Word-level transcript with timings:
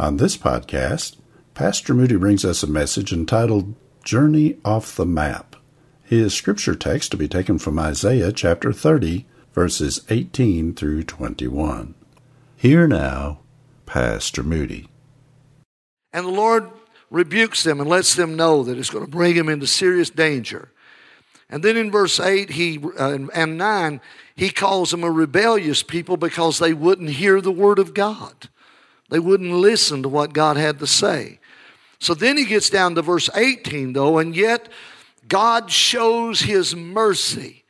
On 0.00 0.18
this 0.18 0.36
podcast, 0.36 1.16
Pastor 1.54 1.92
Moody 1.92 2.14
brings 2.14 2.44
us 2.44 2.62
a 2.62 2.68
message 2.68 3.12
entitled 3.12 3.74
Journey 4.04 4.56
Off 4.64 4.94
the 4.94 5.04
Map. 5.04 5.56
His 6.04 6.32
scripture 6.32 6.76
text 6.76 7.10
to 7.10 7.16
be 7.16 7.26
taken 7.26 7.58
from 7.58 7.80
Isaiah 7.80 8.30
chapter 8.30 8.72
30, 8.72 9.26
verses 9.52 10.06
18 10.08 10.74
through 10.74 11.02
21. 11.02 11.96
Here 12.56 12.86
now, 12.86 13.40
Pastor 13.86 14.44
Moody. 14.44 14.86
And 16.12 16.26
the 16.26 16.30
Lord 16.30 16.70
rebukes 17.10 17.64
them 17.64 17.80
and 17.80 17.90
lets 17.90 18.14
them 18.14 18.36
know 18.36 18.62
that 18.62 18.78
it's 18.78 18.90
going 18.90 19.04
to 19.04 19.10
bring 19.10 19.34
them 19.34 19.48
into 19.48 19.66
serious 19.66 20.10
danger. 20.10 20.70
And 21.50 21.64
then 21.64 21.76
in 21.76 21.90
verse 21.90 22.20
8 22.20 22.50
he, 22.50 22.78
uh, 22.96 23.18
and 23.34 23.58
9, 23.58 24.00
he 24.36 24.50
calls 24.50 24.92
them 24.92 25.02
a 25.02 25.10
rebellious 25.10 25.82
people 25.82 26.16
because 26.16 26.60
they 26.60 26.72
wouldn't 26.72 27.10
hear 27.10 27.40
the 27.40 27.50
word 27.50 27.80
of 27.80 27.94
God. 27.94 28.48
They 29.08 29.18
wouldn't 29.18 29.52
listen 29.52 30.02
to 30.02 30.08
what 30.08 30.32
God 30.32 30.56
had 30.56 30.78
to 30.80 30.86
say. 30.86 31.38
So 31.98 32.14
then 32.14 32.36
he 32.36 32.44
gets 32.44 32.70
down 32.70 32.94
to 32.94 33.02
verse 33.02 33.28
18, 33.34 33.92
though, 33.92 34.18
and 34.18 34.36
yet 34.36 34.68
God 35.26 35.70
shows 35.70 36.40
his 36.40 36.74
mercy. 36.76 37.64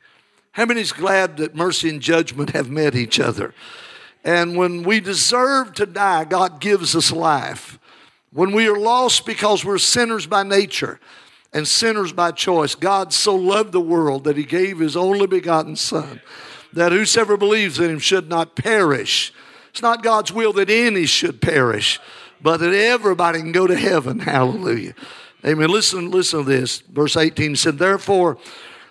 How 0.51 0.65
many 0.65 0.81
is 0.81 0.91
glad 0.91 1.37
that 1.37 1.55
mercy 1.55 1.89
and 1.89 2.01
judgment 2.01 2.51
have 2.51 2.69
met 2.69 2.95
each 2.95 3.19
other? 3.19 3.53
And 4.23 4.57
when 4.57 4.83
we 4.83 4.99
deserve 4.99 5.73
to 5.75 5.85
die, 5.85 6.25
God 6.25 6.59
gives 6.59 6.95
us 6.95 7.11
life. 7.11 7.79
When 8.31 8.51
we 8.51 8.67
are 8.67 8.77
lost 8.77 9.25
because 9.25 9.65
we're 9.65 9.77
sinners 9.77 10.27
by 10.27 10.43
nature 10.43 10.99
and 11.53 11.67
sinners 11.67 12.13
by 12.13 12.31
choice, 12.31 12.75
God 12.75 13.13
so 13.13 13.35
loved 13.35 13.71
the 13.71 13.81
world 13.81 14.25
that 14.25 14.37
he 14.37 14.43
gave 14.43 14.79
his 14.79 14.95
only 14.95 15.25
begotten 15.25 15.75
Son, 15.75 16.21
that 16.73 16.91
whosoever 16.91 17.37
believes 17.37 17.79
in 17.79 17.89
him 17.89 17.99
should 17.99 18.29
not 18.29 18.55
perish. 18.55 19.33
It's 19.79 19.83
not 19.83 20.03
God's 20.03 20.33
will 20.33 20.51
that 20.53 20.69
any 20.69 21.05
should 21.05 21.39
perish, 21.39 22.01
but 22.41 22.57
that 22.57 22.73
everybody 22.73 23.39
can 23.39 23.53
go 23.53 23.65
to 23.65 23.77
heaven. 23.77 24.19
Hallelujah. 24.19 24.93
Amen. 25.45 25.69
Listen, 25.69 26.11
listen 26.11 26.43
to 26.43 26.45
this. 26.45 26.79
Verse 26.79 27.15
18 27.15 27.55
said, 27.55 27.77
Therefore, 27.77 28.37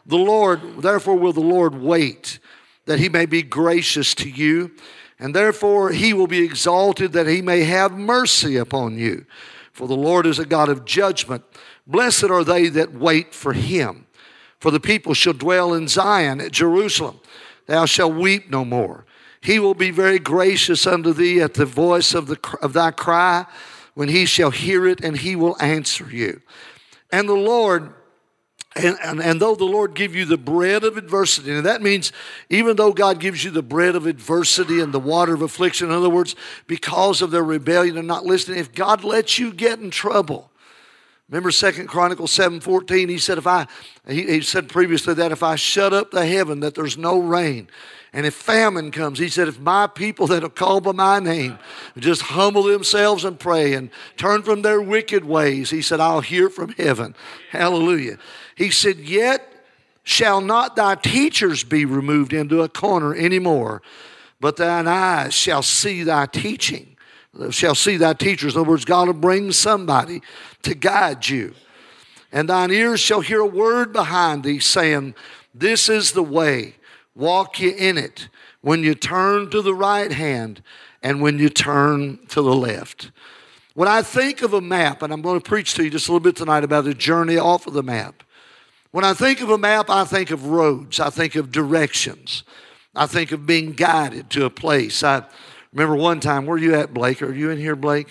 the 0.07 0.17
Lord, 0.17 0.81
therefore 0.81 1.17
will 1.17 1.35
the 1.35 1.41
Lord 1.41 1.75
wait 1.75 2.39
that 2.87 2.99
he 2.99 3.11
may 3.11 3.27
be 3.27 3.43
gracious 3.43 4.15
to 4.15 4.31
you 4.31 4.71
and 5.19 5.35
therefore 5.35 5.91
he 5.91 6.15
will 6.15 6.27
be 6.27 6.43
exalted 6.43 7.13
that 7.13 7.27
he 7.27 7.43
may 7.43 7.65
have 7.65 7.93
mercy 7.93 8.57
upon 8.57 8.97
you. 8.97 9.27
For 9.75 9.87
the 9.89 9.95
Lord 9.95 10.25
is 10.25 10.39
a 10.39 10.47
God 10.47 10.71
of 10.71 10.87
judgment. 10.87 11.45
Blessed 11.87 12.31
are 12.31 12.45
they 12.45 12.71
that 12.71 12.95
wait 12.95 13.35
for 13.35 13.53
him. 13.53 14.07
For 14.59 14.71
the 14.71 14.81
people 14.81 15.13
shall 15.13 15.35
dwell 15.35 15.75
in 15.75 15.87
Zion 15.87 16.41
at 16.41 16.53
Jerusalem. 16.53 17.21
Thou 17.67 17.85
shalt 17.85 18.15
weep 18.15 18.49
no 18.49 18.65
more. 18.65 19.05
He 19.41 19.59
will 19.59 19.75
be 19.75 19.91
very 19.91 20.19
gracious 20.19 20.87
unto 20.87 21.13
thee 21.13 21.41
at 21.41 21.55
the 21.55 21.67
voice 21.67 22.15
of, 22.15 22.27
the, 22.27 22.39
of 22.61 22.73
thy 22.73 22.91
cry 22.91 23.47
when 23.95 24.09
he 24.09 24.27
shall 24.27 24.51
hear 24.51 24.87
it, 24.87 25.01
and 25.03 25.17
he 25.17 25.37
will 25.37 25.61
answer 25.61 26.09
you. 26.11 26.41
And 27.11 27.29
the 27.29 27.35
Lord 27.35 27.93
and, 28.77 28.97
and, 29.03 29.21
and, 29.21 29.41
though 29.41 29.55
the 29.55 29.65
Lord 29.65 29.95
give 29.95 30.15
you 30.15 30.25
the 30.25 30.37
bread 30.37 30.85
of 30.85 30.97
adversity, 30.97 31.51
and 31.51 31.67
that 31.67 31.83
means 31.83 32.13
even 32.49 32.77
though 32.77 32.93
God 32.93 33.19
gives 33.19 33.43
you 33.43 33.51
the 33.51 33.63
bread 33.63 33.97
of 33.97 34.07
adversity 34.07 34.81
and 34.81 34.93
the 34.93 35.01
water 35.01 35.35
of 35.35 35.43
affliction, 35.43 35.89
in 35.89 35.95
other 35.95 36.11
words, 36.11 36.37
because 36.67 37.21
of 37.23 37.31
their 37.31 37.43
rebellion 37.43 37.97
and 37.97 38.07
not 38.07 38.25
listening, 38.25 38.59
if 38.59 38.73
God 38.73 39.03
lets 39.03 39.39
you 39.39 39.53
get 39.53 39.81
in 39.81 39.91
trouble, 39.91 40.51
remember 41.29 41.51
Second 41.51 41.89
Chronicles 41.89 42.31
7:14, 42.37 43.09
he 43.09 43.19
said, 43.19 43.39
if 43.39 43.47
I 43.47 43.67
he, 44.07 44.25
he 44.27 44.41
said 44.43 44.69
previously 44.69 45.15
that 45.15 45.33
if 45.33 45.43
I 45.43 45.57
shut 45.57 45.93
up 45.93 46.11
the 46.11 46.27
heaven, 46.27 46.61
that 46.61 46.75
there's 46.75 46.99
no 46.99 47.19
rain. 47.19 47.69
And 48.13 48.25
if 48.25 48.35
famine 48.35 48.91
comes, 48.91 49.19
he 49.19 49.29
said, 49.29 49.49
if 49.49 49.61
my 49.61 49.87
people 49.87 50.27
that 50.29 50.43
are 50.43 50.49
called 50.49 50.85
by 50.85 50.93
my 50.93 51.19
name 51.21 51.59
just 51.99 52.23
humble 52.23 52.63
themselves 52.63 53.25
and 53.25 53.39
pray 53.39 53.75
and 53.75 53.91
turn 54.17 54.43
from 54.43 54.63
their 54.63 54.81
wicked 54.81 55.25
ways, 55.25 55.71
he 55.71 55.83
said, 55.83 56.01
I'll 56.01 56.23
hear 56.23 56.49
from 56.49 56.71
heaven. 56.71 57.15
Hallelujah. 57.51 58.19
He 58.55 58.71
said, 58.71 58.99
Yet 58.99 59.47
shall 60.05 60.41
not 60.41 60.75
thy 60.75 60.95
teachers 60.95 61.65
be 61.65 61.85
removed 61.85 62.33
into 62.33 62.63
a 62.63 62.69
corner 62.69 63.15
anymore, 63.15 63.83
but 64.41 64.57
thine 64.57 64.89
eyes 64.89 65.35
shall 65.35 65.63
see 65.63 66.03
thy 66.03 66.25
teaching. 66.25 66.97
Shall 67.51 67.75
see 67.75 67.99
thy 67.99 68.15
teachers. 68.15 68.55
In 68.55 68.63
other 68.63 68.71
words, 68.71 68.87
God 68.87 69.07
will 69.07 69.15
bring 69.15 69.53
somebody 69.53 70.23
to 70.63 70.75
guide 70.75 71.29
you. 71.29 71.55
And 72.33 72.49
thine 72.49 72.71
ears 72.71 73.01
shall 73.01 73.21
hear 73.21 73.41
a 73.41 73.47
word 73.47 73.93
behind 73.93 74.45
thee 74.45 74.61
saying, 74.61 75.15
This 75.55 75.89
is 75.89 76.13
the 76.13 76.23
way, 76.23 76.75
walk 77.19 77.61
you 77.61 77.73
in 77.73 77.99
it. 77.99 78.29
When 78.63 78.83
you 78.83 78.95
turn 78.95 79.51
to 79.51 79.61
the 79.61 79.75
right 79.75 80.11
hand 80.11 80.63
and 81.03 81.21
when 81.21 81.39
you 81.39 81.49
turn 81.49 82.19
to 82.29 82.41
the 82.41 82.55
left. 82.55 83.11
When 83.75 83.89
I 83.89 84.03
think 84.03 84.43
of 84.43 84.55
a 84.55 84.61
map, 84.61 85.03
and 85.03 85.13
I'm 85.13 85.23
going 85.23 85.41
to 85.41 85.49
preach 85.49 85.75
to 85.75 85.85
you 85.85 85.91
just 85.91 86.09
a 86.09 86.13
little 86.13 86.25
bit 86.25 86.37
tonight 86.37 86.65
about 86.65 86.85
the 86.85 86.95
journey 86.95 87.37
off 87.37 87.67
of 87.67 87.75
the 87.75 87.83
map. 87.83 88.23
When 88.91 89.05
I 89.05 89.15
think 89.15 89.41
of 89.41 89.51
a 89.51 89.59
map, 89.59 89.91
I 89.91 90.05
think 90.05 90.31
of 90.31 90.47
roads, 90.47 90.99
I 90.99 91.11
think 91.11 91.35
of 91.35 91.53
directions, 91.53 92.43
I 92.97 93.07
think 93.07 93.31
of 93.33 93.47
being 93.47 93.73
guided 93.73 94.31
to 94.31 94.47
a 94.47 94.51
place. 94.51 95.05
I 95.05 95.23
remember 95.73 95.95
one 95.95 96.19
time, 96.21 96.47
where 96.47 96.57
are 96.57 96.61
you 96.61 96.75
at, 96.75 96.95
Blake? 96.95 97.23
Are 97.23 97.33
you 97.33 97.51
in 97.51 97.59
here, 97.59 97.77
Blake? 97.77 98.09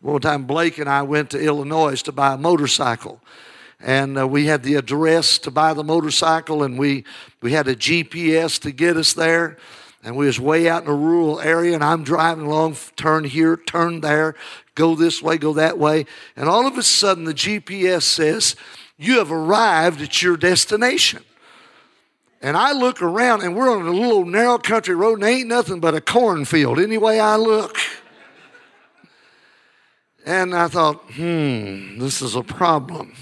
One 0.00 0.20
time, 0.20 0.44
Blake 0.44 0.78
and 0.78 0.88
I 0.90 1.02
went 1.02 1.30
to 1.30 1.40
Illinois 1.40 2.02
to 2.02 2.12
buy 2.12 2.34
a 2.34 2.36
motorcycle. 2.36 3.22
And 3.80 4.18
uh, 4.18 4.26
we 4.26 4.46
had 4.46 4.62
the 4.62 4.74
address 4.74 5.38
to 5.38 5.50
buy 5.50 5.72
the 5.72 5.84
motorcycle, 5.84 6.62
and 6.62 6.78
we, 6.78 7.04
we 7.40 7.52
had 7.52 7.68
a 7.68 7.76
GPS 7.76 8.60
to 8.62 8.72
get 8.72 8.96
us 8.96 9.12
there. 9.12 9.56
And 10.02 10.16
we 10.16 10.26
was 10.26 10.38
way 10.40 10.68
out 10.68 10.84
in 10.84 10.88
a 10.88 10.94
rural 10.94 11.40
area, 11.40 11.74
and 11.74 11.84
I'm 11.84 12.04
driving 12.04 12.46
along, 12.46 12.76
turn 12.96 13.24
here, 13.24 13.56
turn 13.56 14.00
there, 14.00 14.34
go 14.74 14.94
this 14.94 15.20
way, 15.22 15.38
go 15.38 15.52
that 15.54 15.78
way. 15.78 16.06
And 16.36 16.48
all 16.48 16.66
of 16.66 16.78
a 16.78 16.82
sudden, 16.82 17.24
the 17.24 17.34
GPS 17.34 18.02
says, 18.02 18.56
you 18.96 19.18
have 19.18 19.30
arrived 19.30 20.00
at 20.00 20.22
your 20.22 20.36
destination. 20.36 21.24
And 22.40 22.56
I 22.56 22.72
look 22.72 23.02
around 23.02 23.42
and 23.42 23.56
we're 23.56 23.70
on 23.70 23.86
a 23.86 23.90
little 23.90 24.24
narrow 24.24 24.58
country 24.58 24.94
road 24.94 25.14
and 25.14 25.24
ain't 25.24 25.48
nothing 25.48 25.80
but 25.80 25.94
a 25.94 26.00
cornfield 26.00 26.78
any 26.78 26.98
way 26.98 27.18
I 27.18 27.36
look. 27.36 27.76
And 30.24 30.54
I 30.54 30.68
thought, 30.68 31.00
hmm, 31.12 31.98
this 31.98 32.22
is 32.22 32.36
a 32.36 32.42
problem. 32.42 33.14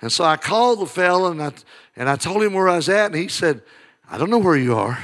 And 0.00 0.12
so 0.12 0.24
I 0.24 0.36
called 0.36 0.80
the 0.80 0.86
fellow 0.86 1.30
and 1.30 1.42
I, 1.42 1.52
and 1.96 2.08
I 2.08 2.16
told 2.16 2.42
him 2.42 2.54
where 2.54 2.68
I 2.68 2.76
was 2.76 2.88
at, 2.88 3.06
and 3.06 3.16
he 3.16 3.28
said, 3.28 3.62
I 4.10 4.18
don't 4.18 4.30
know 4.30 4.38
where 4.38 4.56
you 4.56 4.76
are. 4.76 4.98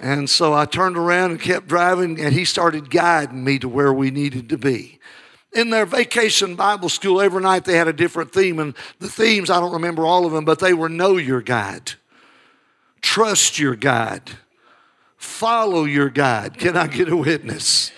And 0.00 0.28
so 0.28 0.52
I 0.52 0.66
turned 0.66 0.98
around 0.98 1.30
and 1.30 1.40
kept 1.40 1.68
driving, 1.68 2.20
and 2.20 2.34
he 2.34 2.44
started 2.44 2.90
guiding 2.90 3.42
me 3.44 3.58
to 3.60 3.68
where 3.68 3.92
we 3.92 4.10
needed 4.10 4.48
to 4.50 4.58
be 4.58 4.96
in 5.56 5.70
their 5.70 5.86
vacation 5.86 6.54
Bible 6.54 6.88
school, 6.88 7.20
every 7.20 7.42
night 7.42 7.64
they 7.64 7.76
had 7.76 7.88
a 7.88 7.92
different 7.92 8.32
theme. 8.32 8.58
And 8.58 8.74
the 8.98 9.08
themes, 9.08 9.50
I 9.50 9.58
don't 9.58 9.72
remember 9.72 10.04
all 10.04 10.26
of 10.26 10.32
them, 10.32 10.44
but 10.44 10.58
they 10.58 10.74
were 10.74 10.88
know 10.88 11.16
your 11.16 11.40
guide, 11.40 11.92
trust 13.00 13.58
your 13.58 13.74
guide, 13.74 14.30
follow 15.16 15.84
your 15.84 16.10
guide. 16.10 16.58
Can 16.58 16.76
I 16.76 16.86
get 16.86 17.08
a 17.08 17.16
witness? 17.16 17.90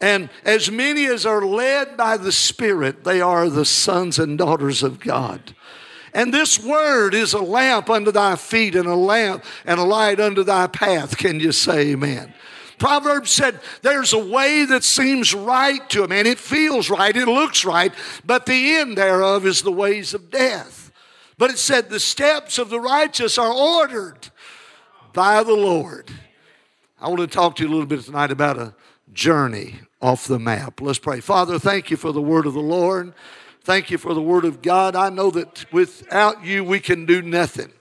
And 0.00 0.28
as 0.44 0.70
many 0.70 1.06
as 1.06 1.24
are 1.24 1.44
led 1.44 1.96
by 1.96 2.16
the 2.16 2.32
Spirit, 2.32 3.04
they 3.04 3.20
are 3.20 3.48
the 3.48 3.64
sons 3.64 4.18
and 4.18 4.36
daughters 4.36 4.82
of 4.82 5.00
God. 5.00 5.54
And 6.12 6.32
this 6.32 6.62
word 6.62 7.14
is 7.14 7.32
a 7.32 7.40
lamp 7.40 7.90
unto 7.90 8.12
thy 8.12 8.36
feet 8.36 8.76
and 8.76 8.86
a 8.86 8.94
lamp 8.94 9.44
and 9.64 9.80
a 9.80 9.84
light 9.84 10.20
unto 10.20 10.44
thy 10.44 10.68
path. 10.68 11.16
Can 11.16 11.40
you 11.40 11.50
say 11.50 11.92
amen? 11.92 12.32
Proverbs 12.78 13.30
said 13.30 13.60
there's 13.82 14.12
a 14.12 14.24
way 14.24 14.64
that 14.64 14.84
seems 14.84 15.34
right 15.34 15.88
to 15.90 16.04
a 16.04 16.08
man. 16.08 16.26
It 16.26 16.38
feels 16.38 16.90
right, 16.90 17.16
it 17.16 17.26
looks 17.26 17.64
right, 17.64 17.92
but 18.24 18.46
the 18.46 18.76
end 18.76 18.96
thereof 18.96 19.46
is 19.46 19.62
the 19.62 19.72
ways 19.72 20.14
of 20.14 20.30
death. 20.30 20.92
But 21.36 21.50
it 21.50 21.58
said 21.58 21.88
the 21.88 22.00
steps 22.00 22.58
of 22.58 22.70
the 22.70 22.80
righteous 22.80 23.38
are 23.38 23.52
ordered 23.52 24.28
by 25.12 25.42
the 25.42 25.54
Lord. 25.54 26.10
I 27.00 27.08
want 27.08 27.20
to 27.20 27.26
talk 27.26 27.56
to 27.56 27.62
you 27.62 27.68
a 27.68 27.72
little 27.72 27.86
bit 27.86 28.02
tonight 28.02 28.30
about 28.30 28.58
a 28.58 28.74
journey 29.14 29.80
off 30.02 30.26
the 30.26 30.38
map. 30.38 30.80
Let's 30.80 30.98
pray. 30.98 31.20
Father, 31.20 31.58
thank 31.58 31.90
you 31.90 31.96
for 31.96 32.12
the 32.12 32.20
word 32.20 32.46
of 32.46 32.54
the 32.54 32.60
Lord. 32.60 33.14
Thank 33.62 33.90
you 33.90 33.96
for 33.96 34.12
the 34.12 34.20
word 34.20 34.44
of 34.44 34.60
God. 34.60 34.94
I 34.94 35.08
know 35.08 35.30
that 35.30 35.72
without 35.72 36.44
you, 36.44 36.62
we 36.62 36.80
can 36.80 37.06
do 37.06 37.22
nothing. 37.22 37.72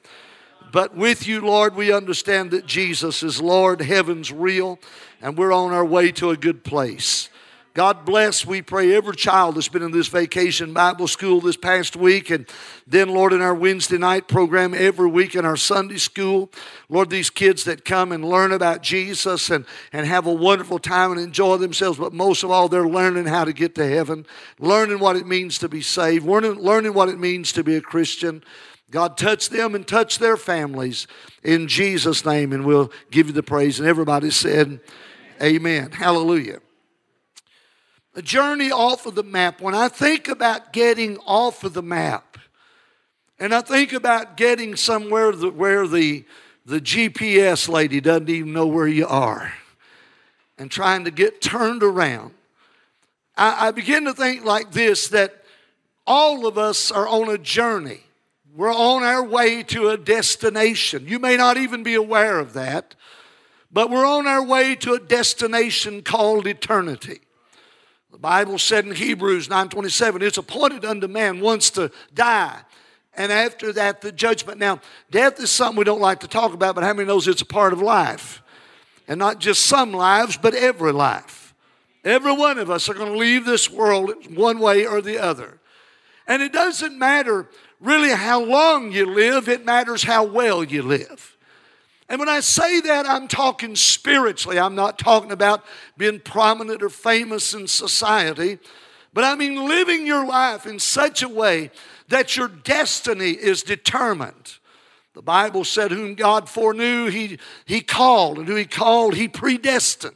But 0.71 0.95
with 0.95 1.27
you, 1.27 1.41
Lord, 1.41 1.75
we 1.75 1.91
understand 1.91 2.51
that 2.51 2.65
Jesus 2.65 3.21
is 3.21 3.41
Lord, 3.41 3.81
heaven's 3.81 4.31
real, 4.31 4.79
and 5.21 5.37
we're 5.37 5.51
on 5.51 5.71
our 5.71 5.85
way 5.85 6.11
to 6.13 6.29
a 6.29 6.37
good 6.37 6.63
place. 6.63 7.29
God 7.73 8.05
bless, 8.05 8.45
we 8.45 8.61
pray, 8.61 8.95
every 8.95 9.15
child 9.15 9.55
that's 9.55 9.67
been 9.67 9.81
in 9.81 9.89
this 9.89 10.07
vacation 10.07 10.73
Bible 10.73 11.07
school 11.07 11.41
this 11.41 11.57
past 11.57 11.95
week, 11.95 12.29
and 12.29 12.47
then, 12.85 13.09
Lord, 13.09 13.33
in 13.33 13.41
our 13.41 13.55
Wednesday 13.55 13.97
night 13.97 14.27
program 14.27 14.75
every 14.75 15.07
week 15.07 15.33
in 15.33 15.43
our 15.43 15.57
Sunday 15.57 15.97
school. 15.97 16.51
Lord, 16.87 17.09
these 17.09 17.31
kids 17.31 17.63
that 17.63 17.83
come 17.83 18.11
and 18.11 18.23
learn 18.23 18.51
about 18.51 18.83
Jesus 18.83 19.49
and, 19.49 19.65
and 19.91 20.05
have 20.05 20.27
a 20.27 20.33
wonderful 20.33 20.77
time 20.77 21.13
and 21.13 21.19
enjoy 21.19 21.57
themselves, 21.57 21.97
but 21.97 22.13
most 22.13 22.43
of 22.43 22.51
all, 22.51 22.69
they're 22.69 22.87
learning 22.87 23.25
how 23.25 23.43
to 23.43 23.53
get 23.53 23.73
to 23.73 23.87
heaven, 23.87 24.27
learning 24.59 24.99
what 24.99 25.15
it 25.15 25.25
means 25.25 25.57
to 25.57 25.67
be 25.67 25.81
saved, 25.81 26.27
learning, 26.27 26.59
learning 26.59 26.93
what 26.93 27.09
it 27.09 27.17
means 27.17 27.51
to 27.53 27.63
be 27.63 27.75
a 27.75 27.81
Christian. 27.81 28.43
God, 28.91 29.17
touch 29.17 29.49
them 29.49 29.73
and 29.73 29.87
touch 29.87 30.19
their 30.19 30.37
families 30.37 31.07
in 31.41 31.67
Jesus' 31.67 32.23
name, 32.23 32.53
and 32.53 32.65
we'll 32.65 32.91
give 33.09 33.25
you 33.25 33.33
the 33.33 33.41
praise. 33.41 33.79
And 33.79 33.89
everybody 33.89 34.29
said, 34.29 34.79
Amen. 35.41 35.89
Hallelujah 35.89 36.59
a 38.15 38.21
journey 38.21 38.71
off 38.71 39.05
of 39.05 39.15
the 39.15 39.23
map, 39.23 39.59
when 39.59 39.73
I 39.73 39.87
think 39.87 40.27
about 40.27 40.71
getting 40.71 41.17
off 41.19 41.63
of 41.63 41.73
the 41.73 41.81
map, 41.81 42.37
and 43.39 43.53
I 43.53 43.61
think 43.61 43.91
about 43.91 44.37
getting 44.37 44.75
somewhere 44.75 45.31
where 45.31 45.87
the, 45.87 46.23
the 46.65 46.79
GPS 46.79 47.67
lady 47.67 47.99
doesn't 47.99 48.29
even 48.29 48.53
know 48.53 48.67
where 48.67 48.87
you 48.87 49.07
are, 49.07 49.53
and 50.57 50.69
trying 50.69 51.05
to 51.05 51.11
get 51.11 51.41
turned 51.41 51.81
around, 51.81 52.33
I, 53.35 53.67
I 53.67 53.71
begin 53.71 54.05
to 54.05 54.13
think 54.13 54.45
like 54.45 54.71
this 54.71 55.07
that 55.09 55.43
all 56.05 56.45
of 56.45 56.57
us 56.57 56.91
are 56.91 57.07
on 57.07 57.29
a 57.29 57.37
journey. 57.37 58.01
We're 58.55 58.73
on 58.73 59.01
our 59.01 59.23
way 59.23 59.63
to 59.63 59.89
a 59.89 59.97
destination. 59.97 61.07
You 61.07 61.17
may 61.17 61.37
not 61.37 61.57
even 61.57 61.81
be 61.81 61.95
aware 61.95 62.37
of 62.37 62.53
that, 62.53 62.93
but 63.71 63.89
we're 63.89 64.05
on 64.05 64.27
our 64.27 64.43
way 64.43 64.75
to 64.75 64.93
a 64.93 64.99
destination 64.99 66.03
called 66.03 66.45
eternity. 66.45 67.21
The 68.13 68.19
Bible 68.19 68.59
said 68.59 68.85
in 68.85 68.93
Hebrews 68.93 69.47
9:27, 69.49 70.21
it's 70.21 70.37
appointed 70.37 70.85
unto 70.85 71.07
man 71.07 71.39
once 71.39 71.71
to 71.71 71.89
die, 72.13 72.59
and 73.17 73.31
after 73.31 73.73
that 73.73 74.01
the 74.01 74.11
judgment. 74.11 74.59
Now, 74.59 74.81
death 75.09 75.39
is 75.39 75.49
something 75.49 75.77
we 75.77 75.83
don't 75.83 75.99
like 75.99 76.19
to 76.19 76.27
talk 76.27 76.53
about, 76.53 76.75
but 76.75 76.83
how 76.83 76.93
many 76.93 77.07
knows 77.07 77.27
it's 77.27 77.41
a 77.41 77.45
part 77.45 77.73
of 77.73 77.81
life? 77.81 78.43
And 79.07 79.17
not 79.17 79.39
just 79.39 79.65
some 79.65 79.93
lives, 79.93 80.37
but 80.37 80.53
every 80.53 80.91
life. 80.91 81.55
Every 82.03 82.33
one 82.33 82.59
of 82.59 82.69
us 82.69 82.87
are 82.87 82.93
going 82.93 83.11
to 83.11 83.17
leave 83.17 83.45
this 83.45 83.67
world 83.71 84.13
one 84.29 84.59
way 84.59 84.85
or 84.85 85.01
the 85.01 85.17
other. 85.17 85.59
And 86.27 86.43
it 86.43 86.53
doesn't 86.53 86.95
matter 86.95 87.49
really 87.79 88.11
how 88.11 88.43
long 88.43 88.91
you 88.91 89.07
live, 89.07 89.49
it 89.49 89.65
matters 89.65 90.03
how 90.03 90.23
well 90.23 90.63
you 90.63 90.83
live. 90.83 91.32
And 92.09 92.19
when 92.19 92.29
I 92.29 92.41
say 92.41 92.81
that, 92.81 93.07
I'm 93.07 93.27
talking 93.27 93.75
spiritually. 93.75 94.59
I'm 94.59 94.75
not 94.75 94.99
talking 94.99 95.31
about 95.31 95.63
being 95.97 96.19
prominent 96.19 96.83
or 96.83 96.89
famous 96.89 97.53
in 97.53 97.67
society, 97.67 98.59
but 99.13 99.23
I 99.23 99.35
mean 99.35 99.67
living 99.67 100.05
your 100.05 100.25
life 100.25 100.65
in 100.65 100.79
such 100.79 101.23
a 101.23 101.29
way 101.29 101.71
that 102.09 102.35
your 102.35 102.47
destiny 102.47 103.31
is 103.31 103.63
determined. 103.63 104.57
The 105.13 105.21
Bible 105.21 105.63
said, 105.63 105.91
Whom 105.91 106.15
God 106.15 106.49
foreknew, 106.49 107.07
He, 107.07 107.37
he 107.65 107.81
called, 107.81 108.39
and 108.39 108.47
who 108.47 108.55
He 108.55 108.65
called, 108.65 109.15
He 109.15 109.27
predestined. 109.27 110.15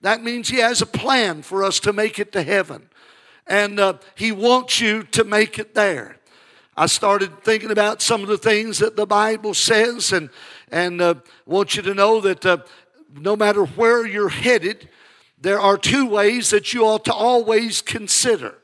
That 0.00 0.22
means 0.22 0.48
He 0.48 0.58
has 0.58 0.82
a 0.82 0.86
plan 0.86 1.42
for 1.42 1.62
us 1.62 1.78
to 1.80 1.92
make 1.92 2.18
it 2.18 2.32
to 2.32 2.42
heaven. 2.42 2.88
And 3.46 3.78
uh, 3.78 3.94
He 4.14 4.32
wants 4.32 4.80
you 4.80 5.04
to 5.04 5.24
make 5.24 5.58
it 5.58 5.74
there. 5.74 6.16
I 6.76 6.86
started 6.86 7.44
thinking 7.44 7.70
about 7.70 8.02
some 8.02 8.22
of 8.22 8.28
the 8.28 8.38
things 8.38 8.78
that 8.78 8.96
the 8.96 9.06
Bible 9.06 9.54
says, 9.54 10.12
and 10.12 10.28
and 10.74 11.00
uh, 11.00 11.14
want 11.46 11.76
you 11.76 11.82
to 11.82 11.94
know 11.94 12.20
that 12.20 12.44
uh, 12.44 12.56
no 13.16 13.36
matter 13.36 13.64
where 13.64 14.04
you're 14.04 14.28
headed, 14.28 14.88
there 15.40 15.60
are 15.60 15.78
two 15.78 16.04
ways 16.04 16.50
that 16.50 16.74
you 16.74 16.84
ought 16.84 17.04
to 17.04 17.14
always 17.14 17.80
consider. 17.80 18.56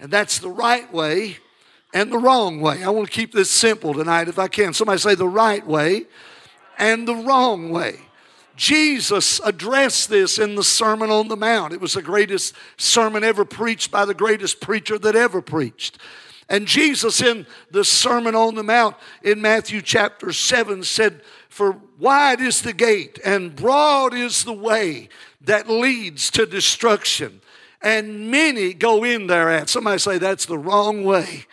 And 0.00 0.10
that's 0.10 0.40
the 0.40 0.50
right 0.50 0.92
way 0.92 1.36
and 1.94 2.10
the 2.10 2.18
wrong 2.18 2.60
way. 2.60 2.82
I 2.82 2.90
want 2.90 3.06
to 3.06 3.12
keep 3.12 3.30
this 3.30 3.52
simple 3.52 3.94
tonight 3.94 4.26
if 4.26 4.36
I 4.36 4.48
can. 4.48 4.74
Somebody 4.74 4.98
say 4.98 5.14
the 5.14 5.28
right 5.28 5.64
way 5.64 6.06
and 6.76 7.06
the 7.06 7.14
wrong 7.14 7.70
way. 7.70 8.00
Jesus 8.56 9.40
addressed 9.44 10.08
this 10.08 10.40
in 10.40 10.56
the 10.56 10.64
Sermon 10.64 11.08
on 11.08 11.28
the 11.28 11.36
Mount. 11.36 11.72
It 11.72 11.80
was 11.80 11.94
the 11.94 12.02
greatest 12.02 12.52
sermon 12.76 13.22
ever 13.22 13.44
preached 13.44 13.92
by 13.92 14.04
the 14.04 14.14
greatest 14.14 14.60
preacher 14.60 14.98
that 14.98 15.14
ever 15.14 15.40
preached. 15.40 15.98
And 16.48 16.66
Jesus, 16.66 17.22
in 17.22 17.46
the 17.70 17.84
Sermon 17.84 18.34
on 18.34 18.54
the 18.54 18.62
Mount 18.62 18.96
in 19.22 19.40
Matthew 19.40 19.80
chapter 19.80 20.32
7, 20.32 20.82
said, 20.82 21.22
For 21.54 21.80
wide 22.00 22.40
is 22.40 22.62
the 22.62 22.72
gate, 22.72 23.20
and 23.24 23.54
broad 23.54 24.12
is 24.12 24.42
the 24.42 24.52
way 24.52 25.08
that 25.42 25.70
leads 25.70 26.28
to 26.32 26.46
destruction, 26.46 27.42
and 27.80 28.28
many 28.28 28.74
go 28.74 29.04
in 29.04 29.28
thereat. 29.28 29.68
Somebody 29.68 29.98
say, 29.98 30.18
That's 30.18 30.46
the 30.46 30.58
wrong 30.58 31.04
way. 31.04 31.46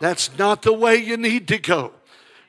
That's 0.00 0.36
not 0.36 0.60
the 0.60 0.74
way 0.74 0.96
you 0.96 1.16
need 1.16 1.48
to 1.48 1.56
go. 1.56 1.92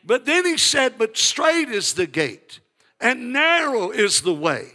But 0.04 0.26
then 0.26 0.44
he 0.44 0.58
said, 0.58 0.98
But 0.98 1.16
straight 1.16 1.70
is 1.70 1.94
the 1.94 2.06
gate, 2.06 2.60
and 3.00 3.32
narrow 3.32 3.92
is 3.92 4.20
the 4.20 4.34
way 4.34 4.74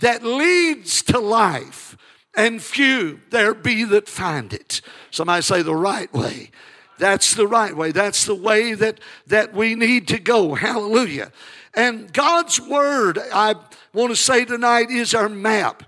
that 0.00 0.22
leads 0.22 1.00
to 1.04 1.18
life 1.18 1.96
and 2.34 2.60
few 2.60 3.22
there 3.30 3.54
be 3.54 3.84
that 3.84 4.10
find 4.10 4.52
it. 4.52 4.82
Somebody 5.10 5.40
say 5.40 5.62
the 5.62 5.74
right 5.74 6.12
way. 6.12 6.50
That's 6.98 7.34
the 7.34 7.48
right 7.48 7.76
way. 7.76 7.92
That's 7.92 8.26
the 8.26 8.34
way 8.34 8.74
that, 8.74 9.00
that 9.26 9.54
we 9.54 9.74
need 9.74 10.06
to 10.08 10.18
go. 10.18 10.54
Hallelujah. 10.54 11.32
And 11.74 12.12
God's 12.12 12.60
word, 12.60 13.18
I 13.32 13.54
want 13.92 14.10
to 14.10 14.16
say 14.16 14.44
tonight, 14.44 14.90
is 14.90 15.14
our 15.14 15.28
map. 15.28 15.84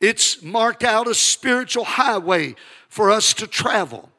It's 0.00 0.42
marked 0.42 0.82
out 0.82 1.06
a 1.06 1.14
spiritual 1.14 1.84
highway 1.84 2.56
for 2.88 3.10
us 3.10 3.34
to 3.34 3.46
travel. 3.46 4.10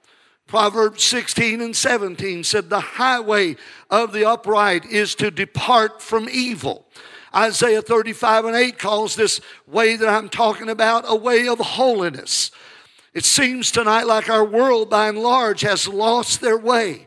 Proverbs 0.48 1.04
16 1.04 1.62
and 1.62 1.76
17 1.76 2.44
said, 2.44 2.70
The 2.70 2.80
highway 2.80 3.56
of 3.90 4.14
the 4.14 4.26
upright 4.26 4.86
is 4.86 5.16
to 5.16 5.32
depart 5.32 6.02
from 6.02 6.28
evil. 6.30 6.86
Isaiah 7.34 7.82
35 7.82 8.46
and 8.46 8.56
8 8.56 8.78
calls 8.78 9.16
this 9.16 9.40
way 9.66 9.96
that 9.96 10.10
I'm 10.10 10.28
talking 10.28 10.70
about 10.70 11.06
a 11.08 11.16
way 11.16 11.48
of 11.48 11.60
holiness. 11.60 12.52
It 13.14 13.26
seems 13.26 13.72
tonight 13.72 14.08
like 14.08 14.30
our 14.30 14.44
world 14.44 14.90
by 14.90 15.08
and 15.08 15.18
large 15.18 15.62
has 15.62 15.88
lost 15.88 16.42
their 16.42 16.58
way. 16.58 17.06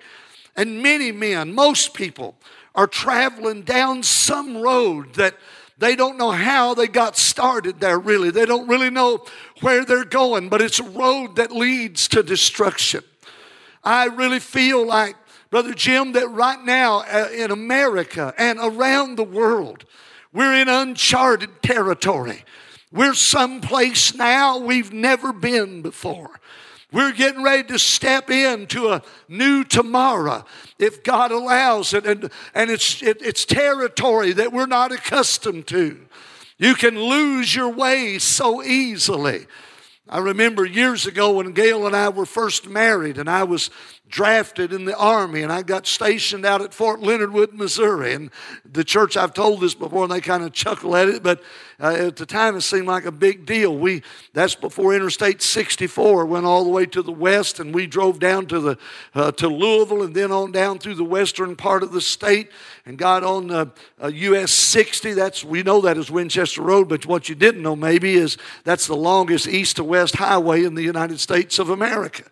And 0.57 0.83
many 0.83 1.13
men, 1.13 1.55
most 1.55 1.95
people, 1.95 2.37
are 2.75 2.87
traveling 2.87 3.63
down 3.63 4.03
some 4.03 4.59
road 4.59 5.15
that 5.15 5.37
they 5.79 5.97
don't 5.97 6.19
know 6.19 6.31
how 6.31 6.75
they 6.75 6.87
got 6.87 7.17
started 7.17 7.81
there, 7.81 7.99
really. 7.99 8.31
They 8.31 8.47
don't 8.47 8.69
really 8.69 8.91
know 8.91 9.25
where 9.61 9.85
they're 9.85 10.05
going, 10.05 10.49
but 10.49 10.63
it's 10.63 10.79
a 10.79 10.85
road 10.85 11.37
that 11.37 11.51
leads 11.51 12.09
to 12.09 12.23
destruction. 12.23 13.03
I 13.83 14.07
really 14.07 14.41
feel 14.41 14.87
like, 14.87 15.17
Brother 15.51 15.75
Jim, 15.75 16.13
that 16.13 16.29
right 16.29 16.63
now 16.65 17.01
uh, 17.01 17.29
in 17.33 17.51
America 17.51 18.35
and 18.39 18.59
around 18.61 19.17
the 19.17 19.25
world, 19.25 19.85
we're 20.33 20.55
in 20.55 20.69
uncharted 20.69 21.63
territory. 21.63 22.45
We're 22.91 23.15
someplace 23.15 24.15
now 24.15 24.59
we've 24.59 24.93
never 24.93 25.33
been 25.33 25.83
before. 25.83 26.41
We're 26.95 27.11
getting 27.11 27.43
ready 27.43 27.65
to 27.65 27.79
step 27.81 28.31
into 28.31 28.91
a 28.91 29.03
new 29.27 29.65
tomorrow 29.65 30.45
if 30.79 31.03
God 31.03 31.33
allows 31.33 31.93
it. 31.93 32.07
And, 32.07 32.31
and 32.55 32.71
it's, 32.71 33.03
it, 33.03 33.21
it's 33.21 33.45
territory 33.45 34.33
that 34.33 34.53
we're 34.53 34.67
not 34.67 34.93
accustomed 34.93 35.67
to. 35.67 36.01
You 36.57 36.77
can 36.77 36.97
lose 36.97 37.53
your 37.53 37.69
way 37.69 38.21
so 38.21 38.63
easily. 38.63 39.49
I 40.07 40.19
remember 40.19 40.67
years 40.67 41.07
ago 41.07 41.33
when 41.33 41.53
Gail 41.53 41.87
and 41.87 41.97
I 41.97 42.11
were 42.11 42.27
first 42.27 42.69
married, 42.69 43.17
and 43.17 43.29
I 43.29 43.45
was 43.45 43.71
drafted 44.07 44.73
in 44.73 44.85
the 44.85 44.97
Army 44.97 45.43
and 45.43 45.51
I 45.51 45.63
got 45.63 45.87
stationed 45.87 46.45
out 46.45 46.61
at 46.61 46.75
Fort 46.75 47.01
Leonard 47.01 47.33
Wood, 47.33 47.55
Missouri. 47.55 48.13
And 48.13 48.31
the 48.71 48.85
church, 48.85 49.17
I've 49.17 49.35
told 49.35 49.61
this 49.61 49.75
before 49.75 50.05
and 50.05 50.13
they 50.13 50.21
kind 50.21 50.45
of 50.45 50.53
chuckle 50.53 50.95
at 50.95 51.09
it, 51.09 51.23
but 51.23 51.43
uh, 51.81 51.95
at 51.95 52.17
the 52.17 52.27
time 52.27 52.55
it 52.55 52.61
seemed 52.61 52.87
like 52.87 53.07
a 53.07 53.11
big 53.11 53.45
deal. 53.47 53.77
We 53.77 54.03
That's 54.33 54.55
before 54.55 54.95
Interstate 54.95 55.43
64 55.43 56.27
went 56.27 56.47
all 56.47 56.63
the 56.63 56.71
way 56.71 56.87
to 56.87 57.03
the 57.03 57.11
west 57.11 57.59
and 57.59 57.75
we 57.75 57.89
drove 57.89 58.21
down 58.21 58.47
to, 58.47 58.61
the, 58.61 58.79
uh, 59.15 59.33
to 59.33 59.49
Louisville 59.49 60.03
and 60.03 60.15
then 60.15 60.31
on 60.31 60.53
down 60.53 60.79
through 60.79 60.95
the 60.95 61.05
western 61.05 61.57
part 61.57 61.83
of 61.83 61.91
the 61.91 62.01
state 62.01 62.51
and 62.87 62.97
got 62.99 63.25
on 63.25 63.51
uh, 63.51 63.67
US 64.01 64.53
60. 64.53 65.15
That's 65.15 65.43
We 65.43 65.65
know 65.65 65.81
that 65.81 65.97
is 65.97 66.11
Winchester 66.11 66.63
Road, 66.63 66.89
but 66.89 67.05
what 67.07 67.29
you 67.29 67.35
didn't 67.35 67.63
know 67.63 67.75
maybe 67.75 68.15
is 68.15 68.37
that's 68.63 68.87
the 68.87 68.95
longest 68.95 69.49
east 69.49 69.77
to 69.77 69.85
west 69.85 69.94
highway 70.17 70.65
in 70.65 70.75
the 70.75 70.83
United 70.83 71.21
States 71.21 71.59
of 71.59 71.71
America. 71.71 72.25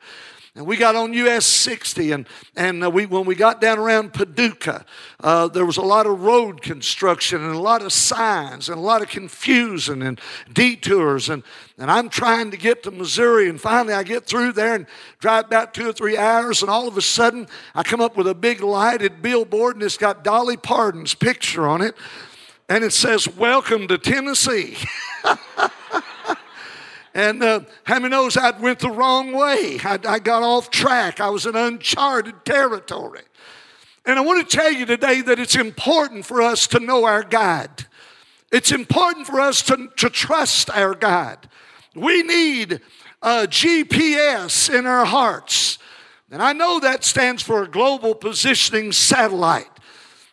And 0.55 0.67
we 0.67 0.77
got 0.77 0.95
on 0.95 1.15
US 1.15 1.47
60, 1.47 2.13
and, 2.13 2.29
and 2.55 2.85
uh, 2.85 2.91
we, 2.91 3.07
when 3.07 3.25
we 3.25 3.35
got 3.35 3.59
down 3.59 3.79
around 3.79 4.13
Paducah, 4.13 4.85
uh, 5.21 5.49
there 5.49 5.65
was 5.65 5.79
a 5.79 5.83
lot 5.83 6.07
of 6.07 6.21
road 6.21 6.61
construction 6.61 7.43
and 7.43 7.55
a 7.55 7.59
lot 7.59 7.81
of 7.81 7.91
signs 7.91 8.69
and 8.69 8.77
a 8.77 8.81
lot 8.83 9.01
of 9.01 9.09
confusion 9.09 10.03
and 10.03 10.21
detours. 10.53 11.31
And, 11.31 11.43
and 11.79 11.91
I'm 11.91 12.11
trying 12.11 12.51
to 12.51 12.59
get 12.59 12.83
to 12.83 12.91
Missouri, 12.91 13.49
and 13.49 13.59
finally 13.59 13.95
I 13.95 14.03
get 14.03 14.27
through 14.27 14.53
there 14.53 14.75
and 14.75 14.87
drive 15.21 15.47
about 15.47 15.73
two 15.73 15.89
or 15.89 15.93
three 15.95 16.19
hours, 16.19 16.61
and 16.61 16.71
all 16.71 16.87
of 16.87 16.99
a 16.99 17.03
sudden 17.03 17.49
I 17.75 17.83
come 17.83 18.03
up 18.03 18.19
with 18.19 18.29
a 18.29 18.35
big 18.35 18.61
lighted 18.61 19.23
billboard, 19.23 19.77
and 19.77 19.83
it's 19.83 19.97
got 19.97 20.23
Dolly 20.23 20.59
Parton's 20.59 21.15
picture 21.15 21.67
on 21.67 21.81
it, 21.81 21.95
and 22.69 22.85
it 22.85 22.93
says, 22.93 23.27
Welcome 23.27 23.89
to 23.89 23.97
Tennessee. 23.97 24.77
And 27.15 27.43
uh, 27.43 27.61
how 27.85 27.99
many 27.99 28.11
knows 28.11 28.37
I 28.37 28.59
went 28.59 28.79
the 28.79 28.91
wrong 28.91 29.33
way? 29.33 29.79
I, 29.85 29.99
I 30.07 30.19
got 30.19 30.43
off 30.43 30.71
track. 30.71 31.21
I 31.21 31.29
was 31.29 31.45
in 31.45 31.57
uncharted 31.57 32.45
territory. 32.45 33.23
And 34.05 34.19
I 34.19 34.23
want 34.23 34.49
to 34.49 34.57
tell 34.57 34.73
you 34.73 34.87
today 34.87 35.21
that 35.21 35.39
it's 35.39 35.55
important 35.55 36.25
for 36.25 36.43
us 36.43 36.67
to 36.69 36.81
know 36.81 37.05
our 37.05 37.23
God. 37.23 37.87
It's 38.51 38.73
important 38.73 39.27
for 39.27 39.41
us 39.41 39.63
to, 39.63 39.89
to 39.97 40.11
trust 40.11 40.71
our 40.71 40.95
God. 40.95 41.49
We 41.95 42.23
need 42.23 42.81
a 43.23 43.47
GPS 43.47 44.75
in 44.75 44.87
our 44.87 45.05
hearts. 45.05 45.79
And 46.31 46.43
I 46.43 46.53
know 46.53 46.81
that 46.81 47.05
stands 47.05 47.43
for 47.43 47.63
a 47.63 47.69
global 47.69 48.15
positioning 48.15 48.93
satellite. 48.93 49.69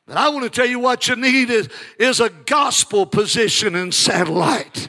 But 0.08 0.18
I 0.18 0.30
want 0.30 0.44
to 0.46 0.50
tell 0.50 0.66
you 0.66 0.80
what 0.80 1.08
you 1.08 1.16
need 1.16 1.50
is, 1.50 1.70
is 2.00 2.20
a 2.20 2.30
gospel 2.30 3.06
positioning 3.06 3.92
satellite. 3.92 4.88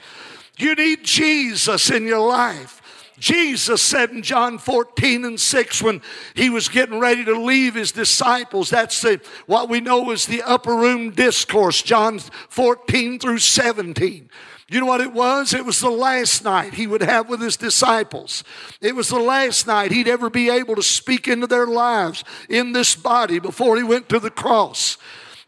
You 0.60 0.74
need 0.74 1.04
Jesus 1.04 1.90
in 1.90 2.06
your 2.06 2.26
life. 2.26 2.80
Jesus 3.18 3.82
said 3.82 4.10
in 4.10 4.22
John 4.22 4.58
14 4.58 5.24
and 5.26 5.38
6 5.38 5.82
when 5.82 6.00
he 6.34 6.48
was 6.48 6.68
getting 6.68 6.98
ready 6.98 7.24
to 7.24 7.38
leave 7.38 7.74
his 7.74 7.92
disciples, 7.92 8.70
that's 8.70 9.02
the, 9.02 9.20
what 9.46 9.68
we 9.68 9.80
know 9.80 10.10
as 10.10 10.26
the 10.26 10.42
upper 10.42 10.74
room 10.74 11.10
discourse, 11.10 11.82
John 11.82 12.18
14 12.18 13.18
through 13.18 13.38
17. 13.38 14.30
You 14.70 14.80
know 14.80 14.86
what 14.86 15.00
it 15.00 15.12
was? 15.12 15.52
It 15.52 15.64
was 15.64 15.80
the 15.80 15.90
last 15.90 16.44
night 16.44 16.74
he 16.74 16.86
would 16.86 17.02
have 17.02 17.28
with 17.28 17.40
his 17.40 17.56
disciples. 17.56 18.44
It 18.80 18.94
was 18.94 19.08
the 19.08 19.18
last 19.18 19.66
night 19.66 19.92
he'd 19.92 20.08
ever 20.08 20.30
be 20.30 20.48
able 20.48 20.76
to 20.76 20.82
speak 20.82 21.26
into 21.26 21.46
their 21.46 21.66
lives 21.66 22.24
in 22.48 22.72
this 22.72 22.94
body 22.94 23.38
before 23.38 23.76
he 23.76 23.82
went 23.82 24.08
to 24.10 24.20
the 24.20 24.30
cross. 24.30 24.96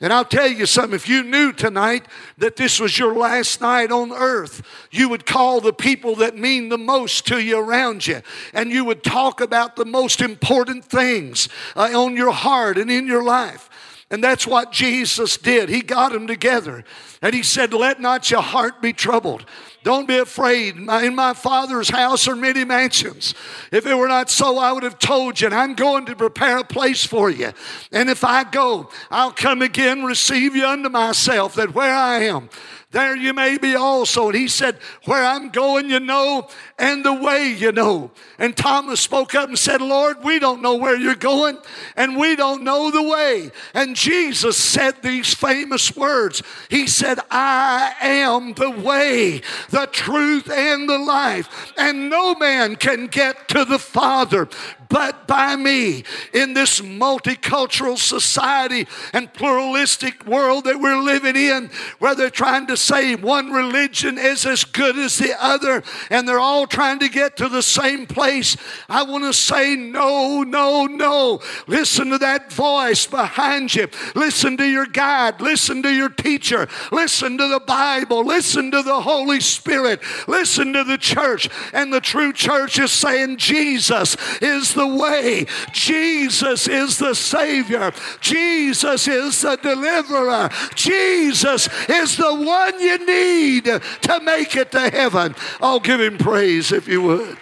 And 0.02 0.12
I'll 0.12 0.24
tell 0.24 0.48
you 0.48 0.66
something 0.66 0.94
if 0.94 1.08
you 1.08 1.22
knew 1.22 1.52
tonight 1.52 2.06
that 2.36 2.56
this 2.56 2.80
was 2.80 2.98
your 2.98 3.14
last 3.14 3.60
night 3.60 3.92
on 3.92 4.10
earth, 4.10 4.60
you 4.90 5.08
would 5.08 5.24
call 5.24 5.60
the 5.60 5.72
people 5.72 6.16
that 6.16 6.36
mean 6.36 6.70
the 6.70 6.76
most 6.76 7.24
to 7.28 7.38
you 7.38 7.56
around 7.56 8.08
you, 8.08 8.20
and 8.52 8.72
you 8.72 8.84
would 8.84 9.04
talk 9.04 9.40
about 9.40 9.76
the 9.76 9.84
most 9.84 10.20
important 10.20 10.84
things 10.84 11.48
uh, 11.76 11.90
on 11.94 12.16
your 12.16 12.32
heart 12.32 12.78
and 12.78 12.90
in 12.90 13.06
your 13.06 13.22
life. 13.22 13.70
And 14.12 14.22
that's 14.22 14.46
what 14.46 14.72
Jesus 14.72 15.38
did. 15.38 15.70
He 15.70 15.80
got 15.80 16.12
them 16.12 16.26
together. 16.26 16.84
And 17.22 17.34
he 17.34 17.42
said, 17.42 17.72
Let 17.72 17.98
not 17.98 18.30
your 18.30 18.42
heart 18.42 18.82
be 18.82 18.92
troubled. 18.92 19.46
Don't 19.84 20.06
be 20.06 20.18
afraid. 20.18 20.76
In 20.76 21.14
my 21.14 21.32
Father's 21.32 21.88
house 21.88 22.28
are 22.28 22.36
many 22.36 22.62
mansions. 22.64 23.34
If 23.72 23.86
it 23.86 23.94
were 23.94 24.08
not 24.08 24.28
so, 24.28 24.58
I 24.58 24.70
would 24.70 24.82
have 24.82 24.98
told 24.98 25.40
you. 25.40 25.46
And 25.46 25.54
I'm 25.54 25.74
going 25.74 26.04
to 26.06 26.14
prepare 26.14 26.58
a 26.58 26.64
place 26.64 27.06
for 27.06 27.30
you. 27.30 27.52
And 27.90 28.10
if 28.10 28.22
I 28.22 28.44
go, 28.44 28.90
I'll 29.10 29.32
come 29.32 29.62
again, 29.62 30.04
receive 30.04 30.54
you 30.54 30.66
unto 30.66 30.90
myself, 30.90 31.54
that 31.54 31.74
where 31.74 31.94
I 31.94 32.24
am, 32.24 32.50
there 32.92 33.16
you 33.16 33.32
may 33.32 33.56
be 33.56 33.74
also. 33.74 34.28
And 34.28 34.36
he 34.36 34.48
said, 34.48 34.76
Where 35.06 35.24
I'm 35.24 35.48
going, 35.48 35.88
you 35.90 35.98
know, 35.98 36.48
and 36.78 37.04
the 37.04 37.12
way 37.12 37.48
you 37.48 37.72
know. 37.72 38.10
And 38.38 38.56
Thomas 38.56 39.00
spoke 39.00 39.34
up 39.34 39.48
and 39.48 39.58
said, 39.58 39.80
Lord, 39.80 40.22
we 40.22 40.38
don't 40.38 40.62
know 40.62 40.74
where 40.74 40.96
you're 40.96 41.14
going, 41.14 41.56
and 41.96 42.18
we 42.18 42.36
don't 42.36 42.62
know 42.62 42.90
the 42.90 43.02
way. 43.02 43.50
And 43.72 43.96
Jesus 43.96 44.58
said 44.58 45.02
these 45.02 45.34
famous 45.34 45.96
words 45.96 46.42
He 46.68 46.86
said, 46.86 47.18
I 47.30 47.94
am 48.00 48.52
the 48.52 48.70
way, 48.70 49.40
the 49.70 49.88
truth, 49.90 50.50
and 50.50 50.88
the 50.88 50.98
life, 50.98 51.72
and 51.78 52.10
no 52.10 52.34
man 52.34 52.76
can 52.76 53.06
get 53.06 53.48
to 53.48 53.64
the 53.64 53.78
Father 53.78 54.48
but 54.92 55.26
by 55.26 55.56
me 55.56 56.04
in 56.34 56.52
this 56.52 56.82
multicultural 56.82 57.96
society 57.96 58.86
and 59.14 59.32
pluralistic 59.32 60.26
world 60.26 60.64
that 60.64 60.78
we're 60.78 61.00
living 61.00 61.34
in, 61.34 61.70
where 61.98 62.14
they're 62.14 62.28
trying 62.28 62.66
to 62.66 62.76
say 62.76 63.14
one 63.14 63.50
religion 63.50 64.18
is 64.18 64.44
as 64.44 64.64
good 64.64 64.98
as 64.98 65.16
the 65.16 65.34
other 65.42 65.82
and 66.10 66.28
they're 66.28 66.38
all 66.38 66.66
trying 66.66 66.98
to 66.98 67.08
get 67.08 67.38
to 67.38 67.48
the 67.48 67.62
same 67.62 68.06
place. 68.06 68.54
I 68.86 69.02
want 69.04 69.24
to 69.24 69.32
say, 69.32 69.76
no, 69.76 70.42
no, 70.42 70.84
no. 70.84 71.40
Listen 71.66 72.10
to 72.10 72.18
that 72.18 72.52
voice 72.52 73.06
behind 73.06 73.74
you. 73.74 73.88
Listen 74.14 74.58
to 74.58 74.66
your 74.66 74.84
guide. 74.86 75.40
Listen 75.40 75.82
to 75.84 75.90
your 75.90 76.10
teacher. 76.10 76.68
Listen 76.90 77.38
to 77.38 77.48
the 77.48 77.60
Bible. 77.60 78.26
Listen 78.26 78.70
to 78.72 78.82
the 78.82 79.00
Holy 79.00 79.40
Spirit. 79.40 80.02
Listen 80.28 80.74
to 80.74 80.84
the 80.84 80.98
church. 80.98 81.48
And 81.72 81.90
the 81.90 82.00
true 82.00 82.34
church 82.34 82.78
is 82.78 82.92
saying, 82.92 83.38
Jesus 83.38 84.18
is 84.42 84.74
the 84.74 84.81
the 84.82 84.96
way. 84.96 85.46
Jesus 85.72 86.68
is 86.68 86.98
the 86.98 87.14
Savior. 87.14 87.92
Jesus 88.20 89.06
is 89.06 89.40
the 89.42 89.56
deliverer. 89.56 90.50
Jesus 90.74 91.68
is 91.88 92.16
the 92.16 92.34
one 92.34 92.80
you 92.80 93.06
need 93.06 93.64
to 93.64 94.20
make 94.22 94.56
it 94.56 94.72
to 94.72 94.90
heaven. 94.90 95.34
I'll 95.60 95.80
give 95.80 96.00
him 96.00 96.18
praise 96.18 96.72
if 96.72 96.88
you 96.88 97.02
would. 97.02 97.38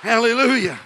Hallelujah. 0.00 0.78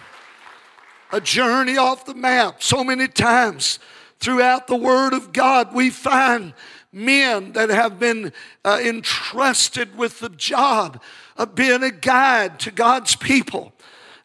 A 1.11 1.20
journey 1.20 1.76
off 1.76 2.04
the 2.04 2.14
map. 2.14 2.62
So 2.62 2.85
many 2.85 3.08
times 3.08 3.80
throughout 4.20 4.68
the 4.68 4.76
Word 4.76 5.12
of 5.12 5.32
God, 5.32 5.75
we 5.75 5.90
find 5.90 6.54
men 6.92 7.52
that 7.52 7.68
have 7.68 7.99
been 7.99 8.32
uh, 8.64 8.80
entrusted 8.82 9.97
with 9.97 10.20
the 10.20 10.28
job 10.28 11.02
of 11.37 11.54
being 11.54 11.82
a 11.82 11.90
guide 11.90 12.61
to 12.61 12.70
God's 12.70 13.16
people. 13.16 13.73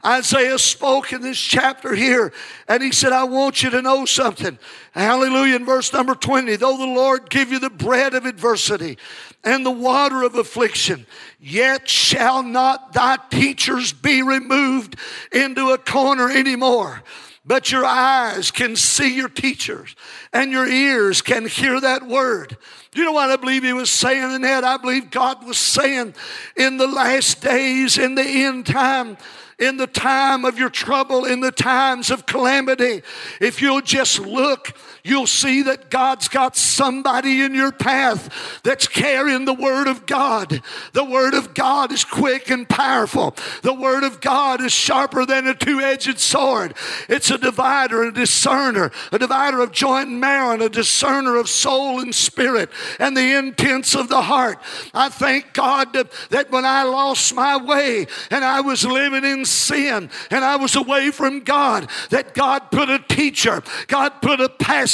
Isaiah 0.05 0.60
spoke 0.60 1.13
in 1.13 1.22
this 1.22 1.39
chapter 1.39 1.95
here, 1.95 2.33
and 2.67 2.83
he 2.83 2.91
said, 2.91 3.13
I 3.13 3.24
want 3.24 3.63
you 3.63 3.69
to 3.69 3.81
know 3.81 4.05
something. 4.05 4.60
Hallelujah. 4.91 5.55
In 5.55 5.65
verse 5.65 5.93
number 5.93 6.13
20, 6.13 6.57
though 6.57 6.77
the 6.77 6.86
Lord 6.86 7.29
give 7.29 7.51
you 7.51 7.60
the 7.60 7.69
bread 7.69 8.13
of 8.13 8.25
adversity 8.25 8.98
and 9.43 9.65
the 9.65 9.72
water 9.72 10.24
of 10.24 10.36
affliction, 10.36 11.05
yet 11.39 11.88
shall 11.88 12.43
not 12.43 12.93
thy 12.93 13.17
teachers 13.29 13.93
be 13.93 14.22
removed 14.22 14.98
into 15.31 15.69
a 15.69 15.77
corner 15.77 16.29
anymore. 16.29 17.01
But 17.45 17.72
your 17.72 17.83
eyes 17.86 18.51
can 18.51 18.77
see 18.77 19.15
your 19.15 19.27
teachers, 19.27 19.95
and 20.31 20.51
your 20.51 20.65
ears 20.65 21.22
can 21.22 21.45
hear 21.45 21.79
that 21.81 22.07
word. 22.07 22.57
Do 22.91 23.01
You 23.01 23.05
know 23.05 23.13
what 23.13 23.31
I 23.31 23.36
believe 23.36 23.63
he 23.63 23.74
was 23.74 23.89
saying 23.89 24.31
in 24.31 24.41
that? 24.43 24.63
I 24.63 24.77
believe 24.77 25.12
God 25.12 25.45
was 25.45 25.57
saying 25.57 26.13
in 26.55 26.77
the 26.77 26.88
last 26.88 27.41
days, 27.41 27.98
in 27.98 28.15
the 28.15 28.24
end 28.24 28.65
time, 28.65 29.17
in 29.60 29.77
the 29.77 29.88
time 29.88 30.45
of 30.45 30.57
your 30.57 30.69
trouble, 30.69 31.25
in 31.25 31.39
the 31.39 31.51
times 31.51 32.12
of 32.12 32.25
calamity, 32.25 33.01
if 33.39 33.62
you'll 33.62 33.81
just 33.81 34.19
look, 34.19 34.75
you'll 35.03 35.27
see 35.27 35.63
that 35.63 35.89
God's 35.89 36.29
got 36.29 36.55
somebody 36.55 37.41
in 37.41 37.53
your 37.53 37.74
path 37.74 38.62
that's 38.63 38.88
carrying 38.88 39.43
the 39.43 39.53
Word 39.53 39.88
of 39.88 40.05
God. 40.05 40.62
The 40.93 41.03
Word 41.03 41.33
of 41.33 41.53
God 41.53 41.91
is 41.91 42.05
quick 42.05 42.50
and 42.50 42.67
powerful. 42.67 43.36
The 43.63 43.74
Word 43.74 44.03
of 44.03 44.22
God 44.22 44.62
is 44.62 44.72
sharper 44.72 45.25
than 45.25 45.45
a 45.48 45.53
two 45.53 45.81
edged 45.81 46.19
sword. 46.19 46.74
It's 47.10 47.29
a 47.31 47.38
divider, 47.38 48.03
a 48.03 48.13
discerner, 48.13 48.91
a 49.12 49.19
divider 49.19 49.60
of 49.60 49.74
joint 49.74 50.07
and 50.07 50.22
marrow, 50.22 50.53
and 50.53 50.62
a 50.62 50.69
discerner 50.69 51.36
of 51.36 51.50
soul 51.50 52.00
and 52.00 52.15
spirit 52.15 52.69
and 53.00 53.15
the 53.17 53.38
intents 53.38 53.95
of 53.95 54.07
the 54.07 54.22
heart. 54.22 54.60
I 54.93 55.10
thank 55.10 55.53
God 55.53 55.91
that 55.93 56.48
when 56.50 56.65
I 56.65 56.83
lost 56.83 57.36
my 57.36 57.57
way 57.57 58.07
and 58.31 58.45
I 58.45 58.62
was 58.62 58.86
living 58.86 59.25
in 59.25 59.43
sin 59.43 60.10
and 60.31 60.45
I 60.45 60.55
was 60.55 60.77
away 60.77 61.12
from 61.12 61.41
God, 61.41 61.89
that 62.10 62.33
God 62.33 62.72
put 62.72 62.89
a 62.89 63.00
teacher, 63.00 63.62
God 63.88 64.22
put 64.22 64.39
a 64.39 64.48
pastor, 64.48 64.92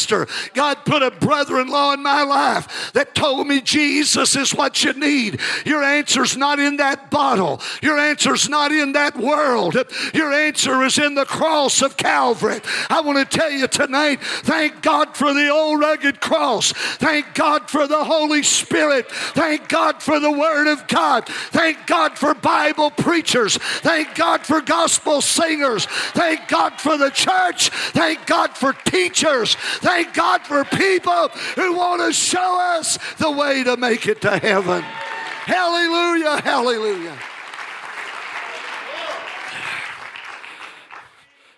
God 0.54 0.86
put 0.86 1.04
a 1.04 1.12
brother 1.12 1.60
in 1.60 1.68
law 1.68 1.94
in 1.94 2.04
my 2.04 2.24
life 2.24 2.92
that 2.94 3.16
told 3.16 3.48
me 3.48 3.62
Jesus 3.62 4.36
is 4.36 4.54
what 4.54 4.84
you 4.84 4.94
need. 4.94 5.40
Your 5.66 5.84
answer's 5.84 6.38
not 6.38 6.60
in 6.60 6.78
that 6.78 7.10
bottle, 7.12 7.62
your 7.82 7.98
answer's 7.98 8.50
not 8.50 8.72
in 8.72 8.94
that 8.94 9.18
world. 9.18 9.76
Your 10.14 10.32
answer 10.34 10.84
is 10.84 10.98
in 10.98 11.16
the 11.16 11.26
cross 11.26 11.82
of 11.82 11.98
Calvary. 11.98 12.62
I 12.90 13.02
want 13.02 13.18
to 13.18 13.38
tell 13.38 13.52
you 13.52 13.68
tonight, 13.68 14.22
thank 14.22 14.82
God 14.82 15.16
for 15.16 15.34
the 15.34 15.50
old 15.50 15.80
rugged 15.80 16.22
cross. 16.22 16.72
Thank 16.72 17.34
God 17.34 17.70
for 17.70 17.88
the 17.88 18.04
Holy 18.04 18.44
Spirit. 18.44 19.10
Thank 19.10 19.68
God 19.68 20.02
for 20.02 20.20
the 20.20 20.32
Word 20.32 20.72
of 20.72 20.88
God. 20.88 21.28
Thank 21.28 21.88
God 21.88 22.18
for 22.18 22.34
Bible 22.34 22.92
preachers. 22.92 23.58
Thank 23.58 24.16
God 24.16 24.46
for 24.46 24.62
gospel 24.62 25.22
singers. 25.22 25.86
Thank 25.86 26.48
God 26.48 26.80
for 26.80 26.98
the 26.98 27.10
church. 27.10 27.70
Thank 27.70 28.26
God 28.26 28.58
for 28.58 28.74
teachers. 28.74 29.56
Thank 29.56 29.89
God 30.14 30.46
for 30.46 30.64
people 30.64 31.30
who 31.56 31.76
want 31.76 32.02
to 32.02 32.14
show 32.14 32.60
us 32.78 32.98
the 33.18 33.32
way 33.32 33.64
to 33.64 33.78
make 33.78 34.08
it 34.08 34.22
to 34.22 34.38
heaven. 34.38 34.82
Hallelujah, 34.82 36.42
hallelujah. 36.42 37.18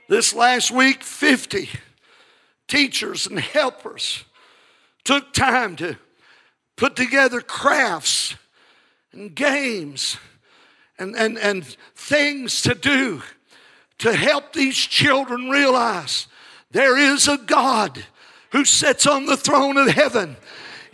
This 0.07 0.33
last 0.33 0.71
week, 0.71 1.03
50 1.03 1.69
teachers 2.67 3.27
and 3.27 3.39
helpers 3.39 4.23
took 5.03 5.33
time 5.33 5.75
to 5.77 5.97
put 6.75 6.95
together 6.95 7.41
crafts 7.41 8.35
and 9.11 9.35
games 9.35 10.17
and, 10.97 11.15
and, 11.15 11.37
and 11.37 11.65
things 11.95 12.61
to 12.61 12.73
do 12.73 13.21
to 13.99 14.13
help 14.15 14.53
these 14.53 14.77
children 14.77 15.49
realize 15.49 16.27
there 16.71 16.97
is 16.97 17.27
a 17.27 17.37
God 17.37 18.05
who 18.51 18.65
sits 18.65 19.07
on 19.07 19.25
the 19.25 19.37
throne 19.37 19.77
of 19.77 19.87
heaven. 19.89 20.37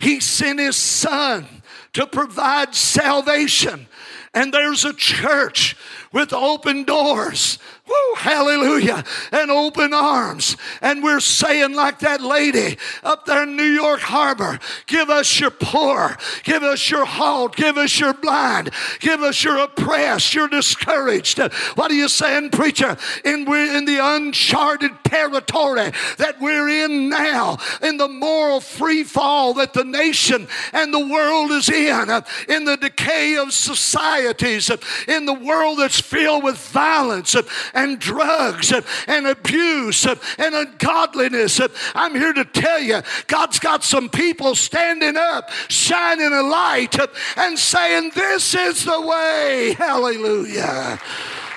He 0.00 0.20
sent 0.20 0.60
his 0.60 0.76
son 0.76 1.46
to 1.94 2.06
provide 2.06 2.74
salvation. 2.74 3.86
And 4.34 4.52
there's 4.52 4.84
a 4.84 4.92
church 4.92 5.76
with 6.12 6.32
open 6.32 6.84
doors. 6.84 7.58
Woo, 7.88 8.14
hallelujah. 8.16 9.02
And 9.32 9.50
open 9.50 9.94
arms. 9.94 10.56
And 10.82 11.02
we're 11.02 11.20
saying, 11.20 11.74
like 11.74 12.00
that 12.00 12.20
lady 12.20 12.76
up 13.02 13.24
there 13.24 13.44
in 13.44 13.56
New 13.56 13.62
York 13.62 14.00
Harbor, 14.00 14.58
give 14.86 15.08
us 15.08 15.40
your 15.40 15.50
poor, 15.50 16.16
give 16.44 16.62
us 16.62 16.90
your 16.90 17.06
halt, 17.06 17.56
give 17.56 17.78
us 17.78 17.98
your 17.98 18.12
blind, 18.12 18.70
give 19.00 19.22
us 19.22 19.42
your 19.42 19.58
oppressed, 19.58 20.34
your 20.34 20.48
discouraged. 20.48 21.38
What 21.76 21.90
are 21.90 21.94
you 21.94 22.08
saying, 22.08 22.50
preacher? 22.50 22.96
And 23.24 23.46
we're 23.46 23.76
in 23.76 23.86
the 23.86 23.98
uncharted 24.00 24.92
territory 25.04 25.90
that 26.18 26.36
we're 26.40 26.68
in 26.84 27.08
now, 27.08 27.56
in 27.82 27.96
the 27.96 28.08
moral 28.08 28.60
free 28.60 29.04
fall 29.04 29.54
that 29.54 29.72
the 29.72 29.84
nation 29.84 30.46
and 30.74 30.92
the 30.92 31.06
world 31.06 31.52
is 31.52 31.70
in, 31.70 32.10
in 32.48 32.64
the 32.64 32.76
decay 32.76 33.36
of 33.36 33.52
societies, 33.52 34.70
in 35.06 35.24
the 35.24 35.32
world 35.32 35.78
that's 35.78 36.00
filled 36.00 36.44
with 36.44 36.58
violence 36.58 37.34
and 37.78 37.98
drugs 37.98 38.72
and 39.06 39.26
abuse 39.26 40.04
and 40.04 40.18
ungodliness. 40.38 41.60
I'm 41.94 42.14
here 42.14 42.32
to 42.32 42.44
tell 42.44 42.80
you, 42.80 43.00
God's 43.26 43.58
got 43.58 43.84
some 43.84 44.08
people 44.08 44.54
standing 44.54 45.16
up, 45.16 45.50
shining 45.68 46.32
a 46.32 46.42
light, 46.42 46.96
and 47.36 47.58
saying, 47.58 48.12
This 48.14 48.54
is 48.54 48.84
the 48.84 49.00
way. 49.00 49.74
Hallelujah. 49.78 50.98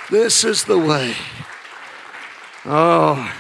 This 0.10 0.44
is 0.44 0.64
the 0.66 0.78
way. 0.78 1.16
Oh. 2.66 3.34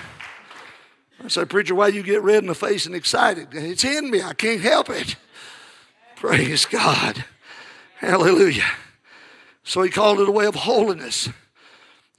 I 1.23 1.27
say, 1.27 1.45
Preacher, 1.45 1.75
why 1.75 1.89
you 1.89 2.01
get 2.01 2.23
red 2.23 2.41
in 2.41 2.47
the 2.47 2.55
face 2.55 2.87
and 2.87 2.95
excited? 2.95 3.49
It's 3.51 3.83
in 3.83 4.09
me. 4.09 4.23
I 4.23 4.33
can't 4.33 4.61
help 4.61 4.89
it. 4.89 5.15
Praise 6.15 6.65
God. 6.65 7.25
Hallelujah. 7.97 8.71
So 9.63 9.83
he 9.83 9.91
called 9.91 10.19
it 10.19 10.27
a 10.27 10.31
way 10.31 10.47
of 10.47 10.55
holiness. 10.55 11.29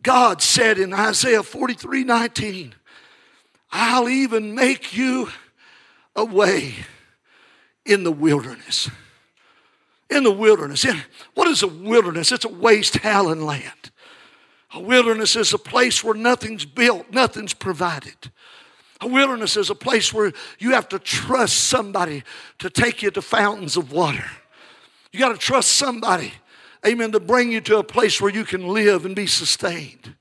God 0.02 0.42
said 0.42 0.78
in 0.78 0.92
Isaiah 0.92 1.42
43 1.42 2.04
19, 2.04 2.74
I'll 3.70 4.08
even 4.08 4.54
make 4.54 4.96
you 4.96 5.28
a 6.14 6.24
way 6.24 6.74
in 7.84 8.04
the 8.04 8.12
wilderness. 8.12 8.90
In 10.10 10.24
the 10.24 10.32
wilderness. 10.32 10.84
In, 10.84 11.00
What 11.34 11.48
is 11.48 11.62
a 11.62 11.68
wilderness? 11.68 12.32
It's 12.32 12.44
a 12.44 12.48
waste 12.48 12.98
howling 12.98 13.44
land. 13.44 13.90
A 14.74 14.80
wilderness 14.80 15.36
is 15.36 15.52
a 15.52 15.58
place 15.58 16.02
where 16.02 16.14
nothing's 16.14 16.64
built, 16.64 17.10
nothing's 17.10 17.54
provided. 17.54 18.30
A 19.00 19.06
wilderness 19.06 19.56
is 19.56 19.68
a 19.68 19.74
place 19.74 20.12
where 20.12 20.32
you 20.58 20.72
have 20.72 20.88
to 20.90 20.98
trust 20.98 21.64
somebody 21.64 22.22
to 22.58 22.70
take 22.70 23.02
you 23.02 23.10
to 23.10 23.22
fountains 23.22 23.76
of 23.76 23.92
water. 23.92 24.24
You 25.12 25.18
got 25.18 25.32
to 25.32 25.38
trust 25.38 25.72
somebody 25.72 26.32
amen, 26.86 27.12
to 27.12 27.20
bring 27.20 27.52
you 27.52 27.60
to 27.62 27.78
a 27.78 27.84
place 27.84 28.20
where 28.20 28.32
you 28.32 28.44
can 28.44 28.66
live 28.68 29.04
and 29.04 29.14
be 29.14 29.26
sustained. 29.26 30.14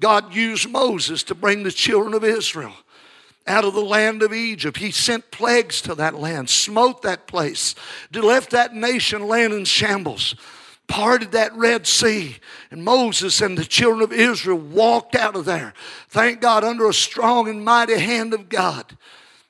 God 0.00 0.34
used 0.34 0.68
Moses 0.68 1.22
to 1.24 1.34
bring 1.34 1.62
the 1.62 1.70
children 1.70 2.14
of 2.14 2.24
Israel 2.24 2.74
out 3.46 3.64
of 3.64 3.74
the 3.74 3.84
land 3.84 4.22
of 4.22 4.32
Egypt. 4.32 4.78
He 4.78 4.90
sent 4.90 5.30
plagues 5.30 5.80
to 5.82 5.94
that 5.96 6.14
land, 6.14 6.48
smote 6.48 7.02
that 7.02 7.26
place, 7.26 7.74
left 8.12 8.50
that 8.50 8.74
nation 8.74 9.26
land 9.26 9.52
in 9.52 9.64
shambles, 9.64 10.34
parted 10.86 11.32
that 11.32 11.54
Red 11.54 11.86
Sea. 11.86 12.36
And 12.70 12.84
Moses 12.84 13.40
and 13.40 13.56
the 13.56 13.64
children 13.64 14.02
of 14.02 14.12
Israel 14.12 14.58
walked 14.58 15.14
out 15.14 15.36
of 15.36 15.44
there, 15.44 15.74
thank 16.08 16.40
God, 16.40 16.64
under 16.64 16.88
a 16.88 16.94
strong 16.94 17.48
and 17.48 17.64
mighty 17.64 17.98
hand 17.98 18.34
of 18.34 18.48
God. 18.48 18.96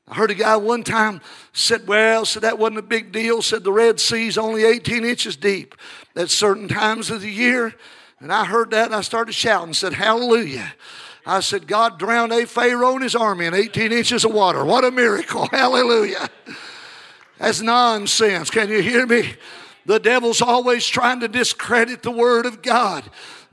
I 0.06 0.14
heard 0.14 0.30
a 0.30 0.34
guy 0.34 0.56
one 0.56 0.82
time 0.82 1.20
said, 1.52 1.86
Well, 1.86 2.24
said 2.24 2.42
that 2.42 2.58
wasn't 2.58 2.78
a 2.78 2.82
big 2.82 3.10
deal. 3.10 3.40
Said 3.40 3.64
the 3.64 3.72
Red 3.72 3.98
Sea's 3.98 4.36
only 4.36 4.64
18 4.64 5.04
inches 5.04 5.36
deep 5.36 5.74
at 6.14 6.30
certain 6.30 6.68
times 6.68 7.10
of 7.10 7.22
the 7.22 7.30
year. 7.30 7.74
And 8.20 8.32
I 8.32 8.44
heard 8.44 8.70
that 8.70 8.86
and 8.86 8.94
I 8.94 9.00
started 9.00 9.32
shouting, 9.32 9.74
said, 9.74 9.94
Hallelujah. 9.94 10.74
I 11.26 11.40
said, 11.40 11.66
God 11.66 11.98
drowned 11.98 12.32
a 12.32 12.44
Pharaoh 12.46 12.94
and 12.94 13.02
his 13.02 13.16
army 13.16 13.46
in 13.46 13.54
18 13.54 13.92
inches 13.92 14.26
of 14.26 14.34
water. 14.34 14.62
What 14.62 14.84
a 14.84 14.90
miracle. 14.90 15.46
Hallelujah. 15.50 16.28
That's 17.38 17.62
nonsense. 17.62 18.50
Can 18.50 18.68
you 18.68 18.82
hear 18.82 19.06
me? 19.06 19.34
The 19.86 19.98
devil's 19.98 20.42
always 20.42 20.86
trying 20.86 21.20
to 21.20 21.28
discredit 21.28 22.02
the 22.02 22.10
word 22.10 22.46
of 22.46 22.62
God. 22.62 23.04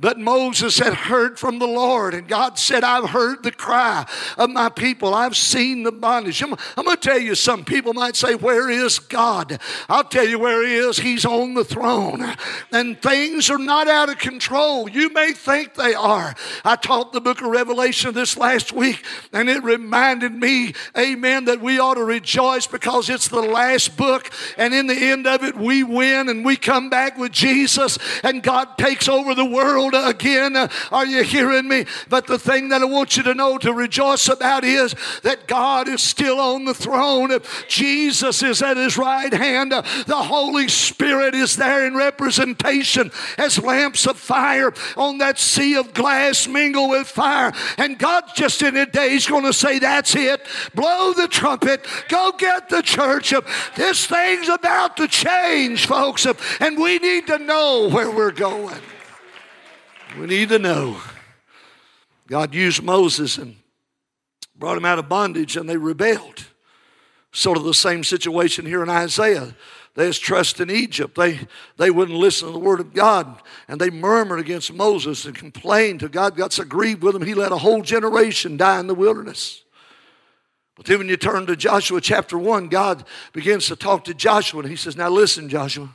But 0.01 0.17
Moses 0.17 0.79
had 0.79 0.95
heard 0.95 1.37
from 1.37 1.59
the 1.59 1.67
Lord, 1.67 2.15
and 2.15 2.27
God 2.27 2.57
said, 2.57 2.83
I've 2.83 3.11
heard 3.11 3.43
the 3.43 3.51
cry 3.51 4.07
of 4.35 4.49
my 4.49 4.69
people. 4.69 5.13
I've 5.13 5.37
seen 5.37 5.83
the 5.83 5.91
bondage. 5.91 6.41
I'm, 6.41 6.55
I'm 6.75 6.85
going 6.85 6.97
to 6.97 7.09
tell 7.09 7.19
you, 7.19 7.35
some 7.35 7.63
people 7.63 7.93
might 7.93 8.15
say, 8.15 8.33
Where 8.33 8.67
is 8.67 8.97
God? 8.97 9.59
I'll 9.87 10.03
tell 10.03 10.27
you 10.27 10.39
where 10.39 10.65
He 10.65 10.73
is. 10.73 10.97
He's 10.97 11.23
on 11.23 11.53
the 11.53 11.63
throne, 11.63 12.35
and 12.71 12.99
things 12.99 13.51
are 13.51 13.59
not 13.59 13.87
out 13.87 14.09
of 14.09 14.17
control. 14.17 14.89
You 14.89 15.13
may 15.13 15.33
think 15.33 15.75
they 15.75 15.93
are. 15.93 16.33
I 16.65 16.77
taught 16.77 17.13
the 17.13 17.21
book 17.21 17.41
of 17.41 17.49
Revelation 17.49 18.15
this 18.15 18.35
last 18.35 18.73
week, 18.73 19.05
and 19.31 19.51
it 19.51 19.63
reminded 19.63 20.33
me, 20.33 20.73
amen, 20.97 21.45
that 21.45 21.61
we 21.61 21.79
ought 21.79 21.95
to 21.95 22.03
rejoice 22.03 22.65
because 22.65 23.07
it's 23.07 23.27
the 23.27 23.39
last 23.39 23.97
book, 23.97 24.31
and 24.57 24.73
in 24.73 24.87
the 24.87 24.95
end 24.95 25.27
of 25.27 25.43
it, 25.43 25.55
we 25.55 25.83
win 25.83 26.27
and 26.27 26.43
we 26.43 26.55
come 26.55 26.89
back 26.89 27.19
with 27.19 27.31
Jesus, 27.31 27.99
and 28.23 28.41
God 28.41 28.79
takes 28.79 29.07
over 29.07 29.35
the 29.35 29.45
world 29.45 29.90
again. 29.95 30.55
Are 30.91 31.05
you 31.05 31.23
hearing 31.23 31.67
me? 31.67 31.85
But 32.09 32.27
the 32.27 32.39
thing 32.39 32.69
that 32.69 32.81
I 32.81 32.85
want 32.85 33.17
you 33.17 33.23
to 33.23 33.33
know 33.33 33.57
to 33.59 33.73
rejoice 33.73 34.27
about 34.27 34.63
is 34.63 34.95
that 35.23 35.47
God 35.47 35.87
is 35.87 36.01
still 36.01 36.39
on 36.39 36.65
the 36.65 36.73
throne. 36.73 37.31
Jesus 37.67 38.43
is 38.43 38.61
at 38.61 38.77
his 38.77 38.97
right 38.97 39.33
hand. 39.33 39.71
The 39.71 40.23
Holy 40.23 40.67
Spirit 40.67 41.35
is 41.35 41.55
there 41.55 41.85
in 41.85 41.95
representation 41.95 43.11
as 43.37 43.61
lamps 43.61 44.07
of 44.07 44.17
fire 44.17 44.73
on 44.97 45.17
that 45.19 45.39
sea 45.39 45.75
of 45.75 45.93
glass 45.93 46.47
mingle 46.47 46.89
with 46.89 47.07
fire. 47.07 47.53
And 47.77 47.97
God 47.97 48.23
just 48.35 48.61
in 48.61 48.77
a 48.77 48.85
day 48.85 49.13
is 49.13 49.27
going 49.27 49.45
to 49.45 49.53
say, 49.53 49.79
That's 49.79 50.15
it. 50.15 50.45
Blow 50.73 51.13
the 51.13 51.27
trumpet. 51.27 51.85
Go 52.09 52.31
get 52.37 52.69
the 52.69 52.81
church. 52.81 53.33
This 53.75 54.05
thing's 54.05 54.49
about 54.49 54.97
to 54.97 55.07
change, 55.07 55.87
folks. 55.87 56.25
And 56.59 56.77
we 56.79 56.99
need 56.99 57.27
to 57.27 57.37
know 57.37 57.89
where 57.89 58.11
we're 58.11 58.31
going. 58.31 58.79
We 60.17 60.27
need 60.27 60.49
to 60.49 60.59
know. 60.59 60.97
God 62.27 62.53
used 62.53 62.83
Moses 62.83 63.37
and 63.37 63.55
brought 64.55 64.77
him 64.77 64.85
out 64.85 64.99
of 64.99 65.09
bondage, 65.09 65.57
and 65.57 65.69
they 65.69 65.77
rebelled. 65.77 66.45
Sort 67.31 67.57
of 67.57 67.63
the 67.63 67.73
same 67.73 68.03
situation 68.03 68.65
here 68.65 68.83
in 68.83 68.89
Isaiah. 68.89 69.55
They 69.95 70.07
was 70.07 70.19
trust 70.19 70.59
in 70.59 70.69
Egypt. 70.69 71.15
They, 71.15 71.39
they 71.77 71.91
wouldn't 71.91 72.17
listen 72.17 72.47
to 72.47 72.53
the 72.53 72.59
word 72.59 72.79
of 72.79 72.93
God. 72.93 73.41
And 73.67 73.79
they 73.79 73.89
murmured 73.89 74.39
against 74.39 74.73
Moses 74.73 75.25
and 75.25 75.35
complained 75.35 76.01
to 76.01 76.09
God. 76.09 76.35
Got 76.35 76.53
so 76.53 76.63
grieved 76.63 77.03
with 77.03 77.13
them, 77.13 77.23
he 77.23 77.33
let 77.33 77.51
a 77.51 77.57
whole 77.57 77.81
generation 77.81 78.57
die 78.57 78.79
in 78.79 78.87
the 78.87 78.95
wilderness. 78.95 79.63
But 80.75 80.85
then 80.85 80.99
when 80.99 81.09
you 81.09 81.17
turn 81.17 81.45
to 81.45 81.55
Joshua 81.55 81.99
chapter 81.99 82.37
1, 82.37 82.69
God 82.69 83.05
begins 83.33 83.67
to 83.67 83.75
talk 83.75 84.05
to 84.05 84.13
Joshua. 84.13 84.61
And 84.61 84.69
he 84.69 84.77
says, 84.77 84.95
Now 84.95 85.09
listen, 85.09 85.49
Joshua. 85.49 85.89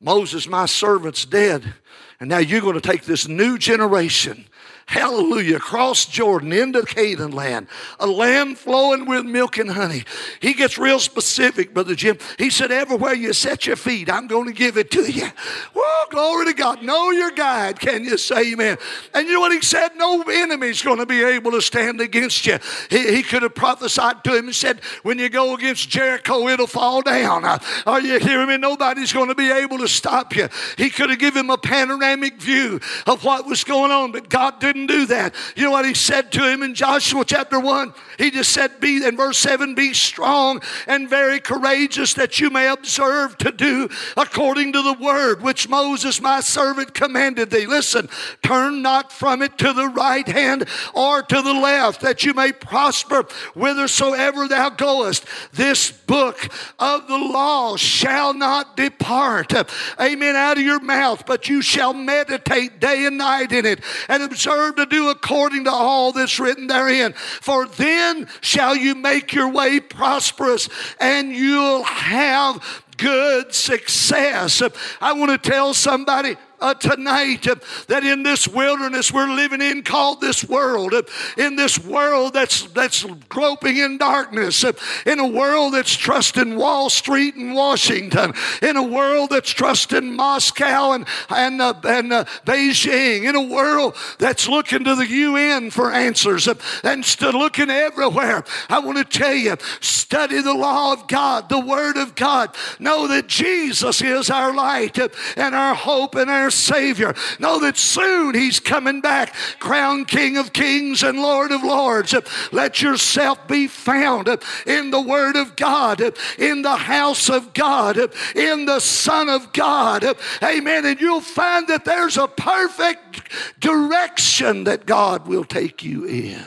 Moses, 0.00 0.46
my 0.46 0.66
servant's 0.66 1.24
dead. 1.24 1.74
And 2.20 2.30
now 2.30 2.38
you're 2.38 2.60
going 2.60 2.80
to 2.80 2.80
take 2.80 3.04
this 3.04 3.28
new 3.28 3.58
generation 3.58 4.46
hallelujah, 4.86 5.56
across 5.56 6.06
Jordan 6.06 6.52
into 6.52 6.82
Canaan 6.82 7.32
land, 7.32 7.68
a 8.00 8.06
land 8.06 8.58
flowing 8.58 9.06
with 9.06 9.24
milk 9.24 9.58
and 9.58 9.70
honey. 9.70 10.04
He 10.40 10.54
gets 10.54 10.78
real 10.78 10.98
specific, 10.98 11.74
Brother 11.74 11.94
Jim. 11.94 12.18
He 12.38 12.50
said, 12.50 12.70
Everywhere 12.70 13.14
you 13.14 13.32
set 13.32 13.66
your 13.66 13.76
feet, 13.76 14.10
I'm 14.10 14.26
going 14.26 14.46
to 14.46 14.52
give 14.52 14.76
it 14.76 14.90
to 14.92 15.10
you. 15.10 15.28
Well, 15.74 16.06
glory 16.10 16.46
to 16.46 16.54
God. 16.54 16.82
Know 16.82 17.10
your 17.10 17.30
guide. 17.30 17.78
Can 17.78 18.04
you 18.04 18.16
say 18.16 18.52
amen? 18.52 18.78
And 19.14 19.26
you 19.26 19.34
know 19.34 19.40
what 19.40 19.52
he 19.52 19.60
said? 19.60 19.90
No 19.96 20.22
enemy's 20.22 20.82
going 20.82 20.98
to 20.98 21.06
be 21.06 21.22
able 21.22 21.50
to 21.52 21.60
stand 21.60 22.00
against 22.00 22.46
you. 22.46 22.58
He, 22.88 23.16
he 23.16 23.22
could 23.22 23.42
have 23.42 23.54
prophesied 23.54 24.24
to 24.24 24.36
him 24.36 24.46
and 24.46 24.54
said, 24.54 24.80
When 25.02 25.18
you 25.18 25.28
go 25.28 25.54
against 25.54 25.88
Jericho, 25.90 26.48
it'll 26.48 26.66
fall 26.66 27.02
down. 27.02 27.44
Uh, 27.44 27.58
are 27.86 28.00
you 28.00 28.18
hearing 28.18 28.48
me? 28.48 28.56
Nobody's 28.56 29.12
going 29.12 29.28
to 29.28 29.34
be 29.34 29.50
able 29.50 29.78
to 29.78 29.88
stop 29.88 30.34
you. 30.34 30.48
He 30.78 30.90
could 30.90 31.10
have 31.10 31.18
given 31.18 31.40
him 31.40 31.50
a 31.50 31.58
panoramic 31.58 32.40
view 32.40 32.80
of 33.06 33.22
what 33.24 33.46
was 33.46 33.62
going 33.64 33.90
on, 33.90 34.12
but 34.12 34.28
God 34.28 34.46
God 34.46 34.60
didn't 34.76 34.98
do 34.98 35.06
that. 35.06 35.34
You 35.56 35.64
know 35.64 35.70
what 35.70 35.86
he 35.86 35.94
said 35.94 36.30
to 36.32 36.48
him 36.48 36.62
in 36.62 36.74
Joshua 36.74 37.24
chapter 37.24 37.58
1? 37.58 37.94
He 38.18 38.30
just 38.30 38.52
said, 38.52 38.78
Be 38.80 39.04
in 39.04 39.16
verse 39.16 39.38
7, 39.38 39.74
be 39.74 39.94
strong 39.94 40.60
and 40.86 41.08
very 41.08 41.40
courageous 41.40 42.14
that 42.14 42.40
you 42.40 42.50
may 42.50 42.68
observe 42.68 43.38
to 43.38 43.52
do 43.52 43.88
according 44.16 44.72
to 44.74 44.82
the 44.82 44.92
word 44.94 45.42
which 45.42 45.68
Moses 45.68 46.20
my 46.20 46.40
servant 46.40 46.94
commanded 46.94 47.50
thee. 47.50 47.66
Listen, 47.66 48.08
turn 48.42 48.82
not 48.82 49.12
from 49.12 49.42
it 49.42 49.56
to 49.58 49.72
the 49.72 49.88
right 49.88 50.26
hand 50.26 50.68
or 50.94 51.22
to 51.22 51.42
the 51.42 51.54
left, 51.54 52.02
that 52.02 52.24
you 52.24 52.34
may 52.34 52.52
prosper 52.52 53.22
whithersoever 53.54 54.48
thou 54.48 54.70
goest. 54.70 55.24
This 55.52 55.90
book 55.90 56.48
of 56.78 57.08
the 57.08 57.18
law 57.18 57.76
shall 57.76 58.34
not 58.34 58.76
depart, 58.76 59.52
amen, 60.00 60.36
out 60.36 60.58
of 60.58 60.62
your 60.62 60.80
mouth, 60.80 61.24
but 61.26 61.48
you 61.48 61.62
shall 61.62 61.94
meditate 61.94 62.80
day 62.80 63.06
and 63.06 63.18
night 63.18 63.52
in 63.52 63.64
it 63.64 63.80
and 64.08 64.22
observe 64.22 64.65
to 64.72 64.86
do 64.86 65.10
according 65.10 65.64
to 65.64 65.70
all 65.70 66.12
that's 66.12 66.38
written 66.38 66.66
therein. 66.66 67.12
For 67.12 67.66
then 67.66 68.28
shall 68.40 68.76
you 68.76 68.94
make 68.94 69.32
your 69.32 69.50
way 69.50 69.80
prosperous 69.80 70.68
and 71.00 71.34
you'll 71.34 71.84
have 71.84 72.84
good 72.96 73.54
success. 73.54 74.62
I 75.00 75.12
want 75.12 75.30
to 75.42 75.50
tell 75.50 75.74
somebody 75.74 76.36
uh, 76.60 76.74
tonight 76.74 77.46
uh, 77.46 77.56
that 77.88 78.04
in 78.04 78.22
this 78.22 78.48
wilderness 78.48 79.12
we're 79.12 79.32
living 79.32 79.62
in 79.62 79.82
called 79.82 80.20
this 80.20 80.44
world, 80.44 80.94
uh, 80.94 81.02
in 81.36 81.56
this 81.56 81.78
world 81.78 82.32
that's, 82.32 82.62
that's 82.72 83.04
groping 83.28 83.78
in 83.78 83.98
darkness, 83.98 84.64
uh, 84.64 84.72
in 85.04 85.18
a 85.18 85.26
world 85.26 85.74
that's 85.74 85.94
trusting 85.94 86.56
Wall 86.56 86.88
Street 86.90 87.34
and 87.34 87.54
Washington, 87.54 88.32
in 88.62 88.76
a 88.76 88.82
world 88.82 89.30
that's 89.30 89.50
trusting 89.50 90.14
Moscow 90.14 90.92
and, 90.92 91.06
and, 91.30 91.60
uh, 91.60 91.74
and 91.84 92.12
uh, 92.12 92.24
Beijing, 92.44 93.28
in 93.28 93.34
a 93.34 93.42
world 93.42 93.96
that's 94.18 94.48
looking 94.48 94.84
to 94.84 94.94
the 94.94 95.06
UN 95.06 95.70
for 95.70 95.92
answers 95.92 96.48
and 96.82 97.04
still 97.04 97.32
looking 97.32 97.70
everywhere. 97.70 98.44
I 98.68 98.78
want 98.78 98.98
to 98.98 99.04
tell 99.04 99.34
you, 99.34 99.56
study 99.80 100.40
the 100.40 100.54
law 100.54 100.92
of 100.92 101.08
God, 101.08 101.48
the 101.48 101.60
Word 101.60 101.96
of 101.96 102.14
God. 102.14 102.54
Know 102.78 103.06
that 103.08 103.26
Jesus 103.26 104.02
is 104.02 104.30
our 104.30 104.54
light 104.54 104.98
and 105.36 105.54
our 105.54 105.74
hope 105.74 106.14
and 106.14 106.30
our 106.30 106.45
Savior. 106.50 107.14
Know 107.38 107.60
that 107.60 107.76
soon 107.76 108.34
He's 108.34 108.60
coming 108.60 109.00
back, 109.00 109.34
crowned 109.58 110.08
King 110.08 110.36
of 110.36 110.52
Kings 110.52 111.02
and 111.02 111.18
Lord 111.18 111.52
of 111.52 111.62
Lords. 111.62 112.14
Let 112.52 112.82
yourself 112.82 113.46
be 113.48 113.66
found 113.66 114.28
in 114.66 114.90
the 114.90 115.00
Word 115.00 115.36
of 115.36 115.56
God, 115.56 116.00
in 116.38 116.62
the 116.62 116.76
house 116.76 117.28
of 117.28 117.52
God, 117.54 117.98
in 118.34 118.66
the 118.66 118.80
Son 118.80 119.28
of 119.28 119.52
God. 119.52 120.04
Amen. 120.42 120.86
And 120.86 121.00
you'll 121.00 121.20
find 121.20 121.68
that 121.68 121.84
there's 121.84 122.16
a 122.16 122.28
perfect 122.28 123.30
direction 123.60 124.64
that 124.64 124.86
God 124.86 125.26
will 125.26 125.44
take 125.44 125.82
you 125.82 126.04
in. 126.04 126.44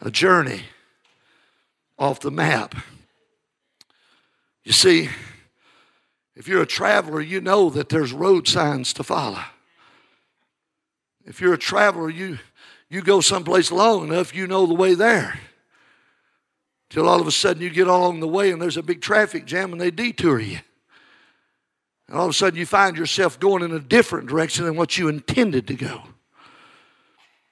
A 0.00 0.10
journey 0.10 0.62
off 1.98 2.20
the 2.20 2.30
map. 2.30 2.74
You 4.64 4.72
see, 4.72 5.08
if 6.38 6.46
you're 6.46 6.62
a 6.62 6.66
traveler, 6.66 7.20
you 7.20 7.40
know 7.40 7.68
that 7.68 7.88
there's 7.88 8.12
road 8.12 8.46
signs 8.46 8.92
to 8.92 9.02
follow. 9.02 9.40
If 11.26 11.40
you're 11.40 11.54
a 11.54 11.58
traveler, 11.58 12.08
you, 12.08 12.38
you 12.88 13.02
go 13.02 13.20
someplace 13.20 13.72
long 13.72 14.06
enough, 14.06 14.32
you 14.32 14.46
know 14.46 14.64
the 14.64 14.72
way 14.72 14.94
there. 14.94 15.40
Till 16.90 17.08
all 17.08 17.20
of 17.20 17.26
a 17.26 17.32
sudden 17.32 17.60
you 17.60 17.70
get 17.70 17.88
along 17.88 18.20
the 18.20 18.28
way 18.28 18.52
and 18.52 18.62
there's 18.62 18.76
a 18.76 18.84
big 18.84 19.00
traffic 19.00 19.46
jam 19.46 19.72
and 19.72 19.80
they 19.80 19.90
detour 19.90 20.38
you. 20.38 20.60
And 22.06 22.16
all 22.16 22.26
of 22.26 22.30
a 22.30 22.34
sudden 22.34 22.56
you 22.56 22.66
find 22.66 22.96
yourself 22.96 23.40
going 23.40 23.64
in 23.64 23.72
a 23.72 23.80
different 23.80 24.28
direction 24.28 24.64
than 24.64 24.76
what 24.76 24.96
you 24.96 25.08
intended 25.08 25.66
to 25.66 25.74
go. 25.74 26.02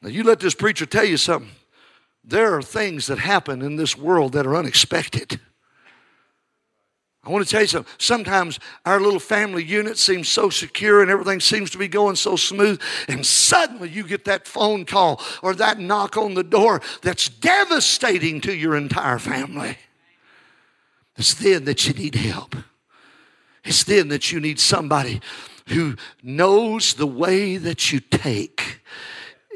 Now 0.01 0.11
you 0.11 0.23
let 0.23 0.39
this 0.39 0.55
preacher 0.55 0.87
tell 0.87 1.05
you 1.05 1.17
something. 1.17 1.51
There 2.23 2.55
are 2.55 2.63
things 2.63 3.09
that 3.09 3.19
happen 3.19 3.63
in 3.63 3.75
this 3.75 3.99
world 3.99 4.33
that 4.35 4.47
are 4.47 4.55
unexpected. 4.55 5.41
I 7.27 7.31
want 7.31 7.45
to 7.45 7.51
tell 7.51 7.63
you 7.63 7.67
something. 7.67 7.93
Sometimes 7.99 8.61
our 8.85 9.01
little 9.01 9.19
family 9.19 9.65
unit 9.65 9.99
seems 9.99 10.29
so 10.29 10.49
secure 10.49 11.03
and 11.03 11.11
everything 11.11 11.41
seems 11.41 11.71
to 11.71 11.79
be 11.79 11.89
going 11.89 12.15
so 12.15 12.37
smooth, 12.37 12.81
and 13.09 13.27
suddenly 13.27 13.89
you 13.89 14.05
get 14.05 14.25
that 14.27 14.47
phone 14.47 14.85
call 14.85 15.21
or 15.43 15.55
that 15.57 15.81
knock 15.81 16.17
on 16.17 16.35
the 16.35 16.45
door 16.45 16.81
that's 17.03 17.29
devastating 17.29 18.41
to 18.43 18.55
your 18.55 18.77
entire 18.77 19.19
family. 19.19 19.77
It's 21.17 21.35
then 21.35 21.65
that 21.65 21.87
you 21.89 21.95
need 21.95 22.15
help. 22.15 22.55
It's 23.65 23.83
then 23.83 24.09
that 24.09 24.31
you 24.31 24.39
need 24.39 24.61
somebody 24.61 25.21
who 25.69 25.97
knows 26.23 26.95
the 26.95 27.07
way 27.09 27.57
that 27.57 27.91
you 27.91 27.99
take 27.99 28.56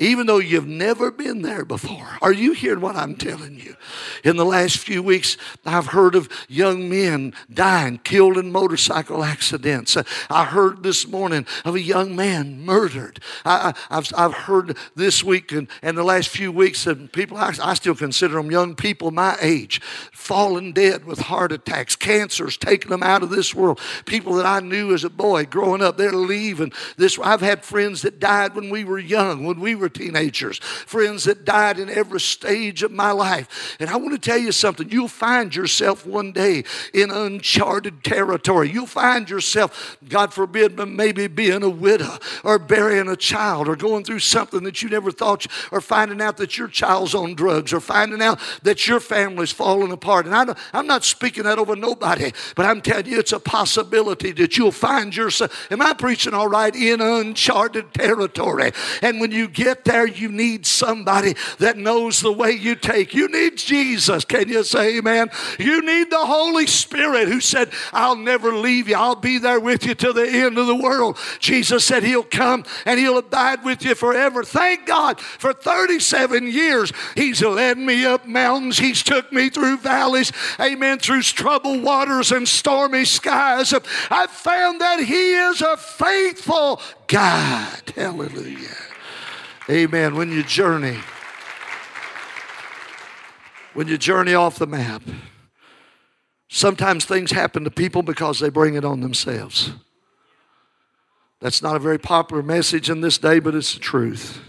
even 0.01 0.27
though 0.27 0.39
you've 0.39 0.67
never 0.67 1.11
been 1.11 1.43
there 1.43 1.65
before. 1.65 2.09
Are 2.23 2.33
you 2.33 2.53
hearing 2.53 2.81
what 2.81 2.97
I'm 2.97 3.15
telling 3.15 3.61
you? 3.61 3.77
In 4.25 4.39
the 4.39 4.47
last 4.47 4.79
few 4.79 5.03
weeks, 5.03 5.37
I've 5.67 5.89
heard 5.89 6.15
of 6.15 6.29
young 6.49 6.89
men 6.89 7.35
dying, 7.53 7.99
killed 7.99 8.39
in 8.39 8.51
motorcycle 8.51 9.23
accidents. 9.23 9.99
I 10.31 10.47
heard 10.47 10.83
this 10.83 11.07
morning 11.07 11.47
of 11.67 11.75
a 11.75 11.81
young 11.81 12.17
man 12.17 12.65
murdered. 12.65 13.21
I, 13.45 13.75
have 13.91 14.11
I've 14.17 14.33
heard 14.33 14.77
this 14.97 15.23
week 15.23 15.53
and, 15.53 15.69
and 15.83 15.99
the 15.99 16.03
last 16.03 16.31
few 16.31 16.51
weeks 16.51 16.87
of 16.87 17.13
people, 17.13 17.37
I, 17.37 17.53
I 17.63 17.75
still 17.75 17.95
consider 17.95 18.37
them 18.37 18.51
young 18.51 18.75
people 18.75 19.11
my 19.11 19.37
age, 19.43 19.83
falling 20.13 20.73
dead 20.73 21.05
with 21.05 21.19
heart 21.19 21.53
attacks, 21.53 21.95
cancers 21.95 22.57
taking 22.57 22.91
them 22.91 23.03
out 23.03 23.23
of 23.23 23.29
this 23.29 23.55
world. 23.55 23.79
People 24.07 24.35
that 24.37 24.47
I 24.47 24.61
knew 24.61 24.95
as 24.95 25.05
a 25.05 25.11
boy 25.11 25.45
growing 25.45 25.83
up, 25.83 25.99
they're 25.99 26.13
leaving 26.13 26.73
this. 26.97 27.19
I've 27.19 27.43
had 27.43 27.67
friends 27.67 28.01
that 28.03 28.19
died 28.19 28.55
when 28.55 28.71
we 28.71 28.85
were 28.85 28.99
young, 28.99 29.45
when 29.45 29.61
we 29.61 29.75
were 29.75 29.90
teenagers, 29.93 30.59
friends 30.59 31.25
that 31.25 31.45
died 31.45 31.79
in 31.79 31.89
every 31.89 32.21
stage 32.21 32.83
of 32.83 32.93
my 32.93 33.11
life. 33.13 33.77
And 33.81 33.91
I 33.91 33.97
want 33.97 34.13
to 34.13 34.19
tell 34.19 34.39
you 34.39 34.53
something. 34.53 34.89
You'll 34.91 35.09
find 35.09 35.55
yourself 35.55 36.07
one 36.07 36.33
day 36.33 36.65
in 36.95 37.11
uncharted 37.11 38.05
territory. 38.05 38.71
You'll 38.71 38.87
find 38.87 39.29
yourself, 39.29 39.97
God 40.09 40.33
forbid, 40.33 40.79
maybe 40.79 41.27
being 41.27 41.63
a 41.63 41.71
widow 41.71 42.19
or 42.45 42.59
burying 42.59 43.09
a 43.09 43.17
child 43.17 43.69
or 43.69 43.77
going 43.77 44.05
through 44.05 44.21
something 44.21 44.63
that 44.65 44.83
you 44.83 44.89
never 44.89 45.11
thought, 45.11 45.47
or 45.71 45.81
finding 45.81 46.21
out 46.21 46.37
that 46.37 46.59
your 46.59 46.69
child's 46.69 47.15
on 47.15 47.35
drugs 47.35 47.73
or 47.73 47.81
finding 47.81 48.23
out 48.23 48.39
that 48.63 48.87
your 48.87 49.01
family's 49.01 49.53
falling 49.53 49.93
apart. 49.93 50.27
And 50.27 50.35
I 50.35 50.55
I'm 50.73 50.87
not 50.87 51.05
speaking 51.05 51.45
that 51.45 51.59
over 51.59 51.77
nobody, 51.77 52.33
but 52.55 52.67
I'm 52.67 52.81
telling 52.81 53.07
you 53.07 53.19
it's 53.19 53.33
a 53.33 53.41
possibility 53.41 54.33
that 54.33 54.57
you'll 54.57 54.73
find 54.73 55.15
yourself, 55.15 55.71
am 55.71 55.83
I 55.83 55.95
preaching 55.95 56.35
all 56.35 56.49
right, 56.49 56.75
in 56.75 57.01
uncharted 57.01 57.93
territory. 57.95 58.73
And 59.03 59.21
when 59.21 59.31
you 59.31 59.49
get 59.49 59.80
there, 59.85 60.07
you 60.07 60.29
need 60.29 60.67
somebody 60.67 61.35
that 61.59 61.77
knows 61.77 62.21
the 62.21 62.33
way 62.33 62.53
you 62.53 62.75
take. 62.75 63.15
You 63.15 63.29
need 63.29 63.59
Jesus. 63.59 64.25
Can 64.25 64.49
you 64.49 64.65
say 64.65 64.99
amen? 64.99 65.31
You 65.59 65.83
need 65.83 66.11
the 66.11 66.25
Holy 66.25 66.67
Spirit 66.67 67.29
who 67.29 67.41
said, 67.41 67.71
I'll 67.93 68.17
never 68.17 68.55
leave 68.55 68.89
you. 68.89 68.97
I'll 68.97 69.15
be 69.15 69.39
there 69.39 69.61
with 69.61 69.85
you 69.85 69.95
till 69.95 70.15
the 70.15 70.29
end 70.29 70.59
of 70.59 70.67
the 70.67 70.75
world. 70.75 71.19
Jesus 71.39 71.85
said 71.85 72.03
he'll 72.03 72.23
come 72.23 72.65
and 72.87 72.99
he'll 72.99 73.19
abide 73.19 73.65
with 73.65 73.85
you 73.85 73.95
forever. 73.95 74.45
Thank 74.45 74.87
God 74.87 75.21
for 75.21 75.53
37 75.53 76.47
years 76.47 76.93
he's 77.17 77.43
led 77.43 77.79
me 77.79 78.05
up 78.05 78.27
mountains. 78.27 78.79
He's 78.79 79.03
took 79.03 79.33
me 79.33 79.51
through 79.51 79.79
valleys. 79.79 80.33
Amen. 80.61 80.99
Through 80.99 81.23
troubled 81.23 81.83
waters 81.83 82.33
and 82.33 82.47
stormy 82.47 83.05
skies. 83.05 83.75
I've 84.11 84.31
found 84.31 84.81
that 84.81 85.01
he 85.01 85.35
is 85.35 85.61
a 85.63 85.77
faithful 85.77 86.81
God. 87.07 87.83
Hallelujah. 87.97 88.90
Amen. 89.71 90.17
When 90.17 90.33
you 90.33 90.43
journey, 90.43 90.99
when 93.73 93.87
you 93.87 93.97
journey 93.97 94.35
off 94.35 94.59
the 94.59 94.67
map, 94.67 95.01
sometimes 96.49 97.05
things 97.05 97.31
happen 97.31 97.63
to 97.63 97.71
people 97.71 98.03
because 98.03 98.41
they 98.41 98.49
bring 98.49 98.75
it 98.75 98.85
on 98.85 99.01
themselves. 99.01 99.71
That's 101.39 101.63
not 101.63 101.77
a 101.77 101.79
very 101.79 102.01
popular 102.01 102.43
message 102.43 102.91
in 102.91 103.01
this 103.01 103.17
day, 103.17 103.39
but 103.39 103.55
it's 103.55 103.75
the 103.75 103.79
truth. 103.79 104.41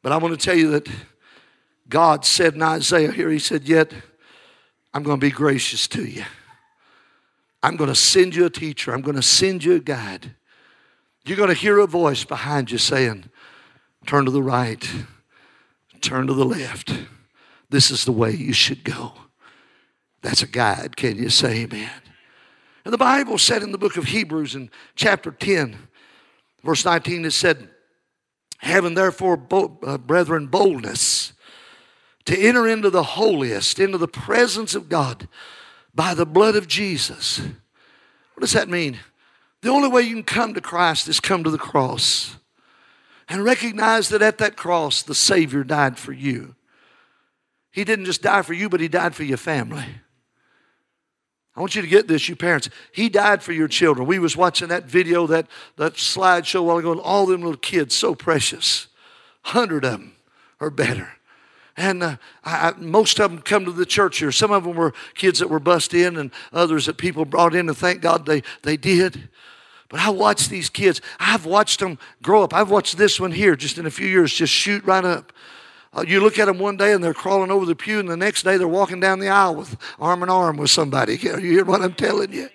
But 0.00 0.12
I 0.12 0.18
want 0.18 0.38
to 0.38 0.46
tell 0.46 0.56
you 0.56 0.70
that 0.70 0.88
God 1.88 2.24
said 2.24 2.54
in 2.54 2.62
Isaiah 2.62 3.10
here, 3.10 3.30
He 3.30 3.40
said, 3.40 3.64
Yet 3.64 3.92
I'm 4.94 5.02
going 5.02 5.18
to 5.18 5.26
be 5.26 5.32
gracious 5.32 5.88
to 5.88 6.04
you. 6.04 6.22
I'm 7.64 7.74
going 7.74 7.90
to 7.90 7.96
send 7.96 8.36
you 8.36 8.46
a 8.46 8.50
teacher, 8.50 8.94
I'm 8.94 9.02
going 9.02 9.16
to 9.16 9.22
send 9.22 9.64
you 9.64 9.74
a 9.74 9.80
guide. 9.80 10.36
You're 11.24 11.36
going 11.36 11.48
to 11.48 11.54
hear 11.54 11.80
a 11.80 11.88
voice 11.88 12.22
behind 12.22 12.70
you 12.70 12.78
saying, 12.78 13.28
turn 14.06 14.24
to 14.24 14.30
the 14.30 14.42
right, 14.42 14.88
turn 16.00 16.26
to 16.26 16.34
the 16.34 16.44
left. 16.44 16.92
This 17.68 17.90
is 17.90 18.04
the 18.04 18.12
way 18.12 18.30
you 18.30 18.52
should 18.52 18.84
go. 18.84 19.12
That's 20.22 20.42
a 20.42 20.46
guide. 20.46 20.96
Can 20.96 21.16
you 21.16 21.28
say 21.28 21.62
amen? 21.62 21.90
And 22.84 22.92
the 22.92 22.98
Bible 22.98 23.38
said 23.38 23.62
in 23.62 23.72
the 23.72 23.78
book 23.78 23.96
of 23.96 24.04
Hebrews 24.04 24.54
in 24.54 24.70
chapter 24.94 25.32
10, 25.32 25.76
verse 26.62 26.84
19, 26.84 27.24
it 27.24 27.32
said, 27.32 27.68
Having 28.58 28.94
therefore, 28.94 29.36
bo- 29.36 29.78
uh, 29.84 29.98
brethren, 29.98 30.46
boldness 30.46 31.32
to 32.26 32.38
enter 32.38 32.66
into 32.66 32.90
the 32.90 33.02
holiest, 33.02 33.78
into 33.78 33.98
the 33.98 34.08
presence 34.08 34.74
of 34.74 34.88
God 34.88 35.28
by 35.94 36.14
the 36.14 36.26
blood 36.26 36.56
of 36.56 36.68
Jesus. 36.68 37.38
What 37.38 38.40
does 38.40 38.52
that 38.52 38.68
mean? 38.68 38.98
The 39.62 39.70
only 39.70 39.88
way 39.88 40.02
you 40.02 40.14
can 40.14 40.22
come 40.24 40.54
to 40.54 40.60
Christ 40.60 41.08
is 41.08 41.20
come 41.20 41.42
to 41.44 41.50
the 41.50 41.58
cross. 41.58 42.36
And 43.28 43.44
recognize 43.44 44.08
that 44.10 44.22
at 44.22 44.38
that 44.38 44.56
cross, 44.56 45.02
the 45.02 45.14
Savior 45.14 45.64
died 45.64 45.98
for 45.98 46.12
you. 46.12 46.54
He 47.70 47.84
didn't 47.84 48.04
just 48.06 48.22
die 48.22 48.42
for 48.42 48.54
you, 48.54 48.68
but 48.68 48.80
He 48.80 48.88
died 48.88 49.14
for 49.14 49.24
your 49.24 49.36
family. 49.36 49.86
I 51.56 51.60
want 51.60 51.74
you 51.74 51.82
to 51.82 51.88
get 51.88 52.06
this, 52.06 52.28
you 52.28 52.36
parents. 52.36 52.68
He 52.92 53.08
died 53.08 53.42
for 53.42 53.52
your 53.52 53.68
children. 53.68 54.06
We 54.06 54.18
was 54.18 54.36
watching 54.36 54.68
that 54.68 54.84
video, 54.84 55.26
that, 55.26 55.46
that 55.76 55.94
slideshow 55.94 56.60
a 56.60 56.62
while 56.62 56.76
ago, 56.76 56.92
and 56.92 57.00
all 57.00 57.24
them 57.24 57.40
little 57.40 57.56
kids, 57.56 57.94
so 57.94 58.14
precious. 58.14 58.88
Hundred 59.42 59.84
of 59.84 59.92
them 59.92 60.12
or 60.60 60.70
better. 60.70 61.12
And 61.78 62.02
uh, 62.02 62.16
I, 62.44 62.72
most 62.78 63.20
of 63.20 63.30
them 63.30 63.40
come 63.40 63.64
to 63.64 63.72
the 63.72 63.86
church 63.86 64.18
here. 64.18 64.32
Some 64.32 64.50
of 64.50 64.64
them 64.64 64.76
were 64.76 64.94
kids 65.14 65.38
that 65.38 65.48
were 65.48 65.60
bust 65.60 65.94
in, 65.94 66.16
and 66.16 66.30
others 66.52 66.86
that 66.86 66.98
people 66.98 67.24
brought 67.24 67.54
in, 67.54 67.68
and 67.68 67.76
thank 67.76 68.02
God 68.02 68.26
they, 68.26 68.42
they 68.62 68.76
did. 68.76 69.28
But 69.88 70.00
I 70.00 70.10
watch 70.10 70.48
these 70.48 70.68
kids. 70.68 71.00
I've 71.20 71.46
watched 71.46 71.80
them 71.80 71.98
grow 72.22 72.42
up. 72.42 72.52
I've 72.52 72.70
watched 72.70 72.98
this 72.98 73.20
one 73.20 73.32
here 73.32 73.54
just 73.54 73.78
in 73.78 73.86
a 73.86 73.90
few 73.90 74.06
years 74.06 74.32
just 74.32 74.52
shoot 74.52 74.84
right 74.84 75.04
up. 75.04 75.32
Uh, 75.92 76.04
you 76.06 76.20
look 76.20 76.38
at 76.38 76.46
them 76.46 76.58
one 76.58 76.76
day 76.76 76.92
and 76.92 77.02
they're 77.02 77.14
crawling 77.14 77.50
over 77.50 77.64
the 77.64 77.74
pew, 77.74 77.98
and 77.98 78.08
the 78.08 78.16
next 78.16 78.42
day 78.42 78.56
they're 78.56 78.68
walking 78.68 79.00
down 79.00 79.18
the 79.18 79.28
aisle 79.28 79.54
with 79.54 79.76
arm 79.98 80.22
in 80.22 80.28
arm 80.28 80.56
with 80.56 80.70
somebody. 80.70 81.16
You 81.22 81.36
hear 81.38 81.64
what 81.64 81.80
I'm 81.80 81.94
telling 81.94 82.32
you? 82.32 82.48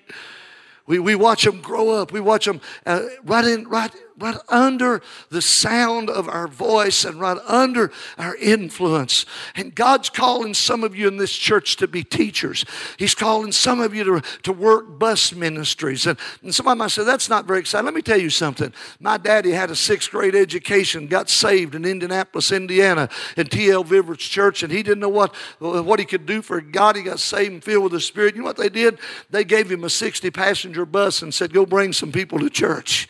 We, 0.86 1.00
we 1.00 1.16
watch 1.16 1.44
them 1.44 1.62
grow 1.62 1.90
up. 1.90 2.12
We 2.12 2.20
watch 2.20 2.46
them 2.46 2.60
uh, 2.86 3.04
right 3.24 3.46
in 3.46 3.68
right 3.68 3.92
right 4.22 4.38
under 4.48 5.02
the 5.30 5.42
sound 5.42 6.10
of 6.10 6.30
our 6.30 6.48
voice 6.48 7.04
and 7.06 7.20
right 7.20 7.38
under 7.48 7.92
our 8.18 8.36
influence. 8.38 9.26
And 9.56 9.74
God's 9.74 10.10
calling 10.10 10.54
some 10.54 10.84
of 10.84 10.96
you 10.96 11.08
in 11.08 11.18
this 11.18 11.34
church 11.34 11.76
to 11.78 11.88
be 11.88 12.04
teachers. 12.04 12.66
He's 12.98 13.16
calling 13.16 13.52
some 13.52 13.80
of 13.80 13.94
you 13.94 14.04
to, 14.04 14.22
to 14.44 14.54
work 14.54 15.00
bus 15.00 15.34
ministries. 15.34 16.06
And, 16.06 16.18
and 16.44 16.54
somebody 16.54 16.78
might 16.78 16.92
say, 16.92 17.04
that's 17.04 17.30
not 17.30 17.46
very 17.46 17.60
exciting. 17.60 17.86
Let 17.86 17.94
me 17.94 18.02
tell 18.02 18.20
you 18.20 18.30
something. 18.30 18.74
My 19.00 19.18
daddy 19.18 19.52
had 19.52 19.72
a 19.72 19.76
sixth 19.76 20.12
grade 20.12 20.36
education, 20.36 21.08
got 21.08 21.30
saved 21.30 21.76
in 21.76 21.86
Indianapolis, 21.86 22.52
Indiana, 22.52 23.10
in 23.38 23.48
T.L. 23.48 23.84
Vivert's 23.84 24.26
church, 24.26 24.64
and 24.64 24.72
he 24.72 24.84
didn't 24.84 25.00
know 25.00 25.10
what, 25.10 25.36
what 25.60 26.00
he 26.00 26.06
could 26.06 26.26
do 26.26 26.42
for 26.42 26.62
God. 26.62 26.96
He 26.96 27.04
got 27.04 27.20
saved 27.20 27.52
and 27.52 27.64
filled 27.64 27.84
with 27.84 27.94
the 27.94 28.00
Spirit. 28.00 28.36
You 28.36 28.42
know 28.42 28.48
what 28.48 28.58
they 28.58 28.70
did? 28.70 29.00
They 29.30 29.44
gave 29.44 29.72
him 29.72 29.84
a 29.84 29.90
60 29.90 30.30
passenger 30.32 30.86
bus 30.86 31.22
and 31.22 31.34
said, 31.34 31.54
go 31.54 31.66
bring 31.66 31.94
some 31.94 32.12
people 32.12 32.40
to 32.40 32.50
church. 32.50 33.08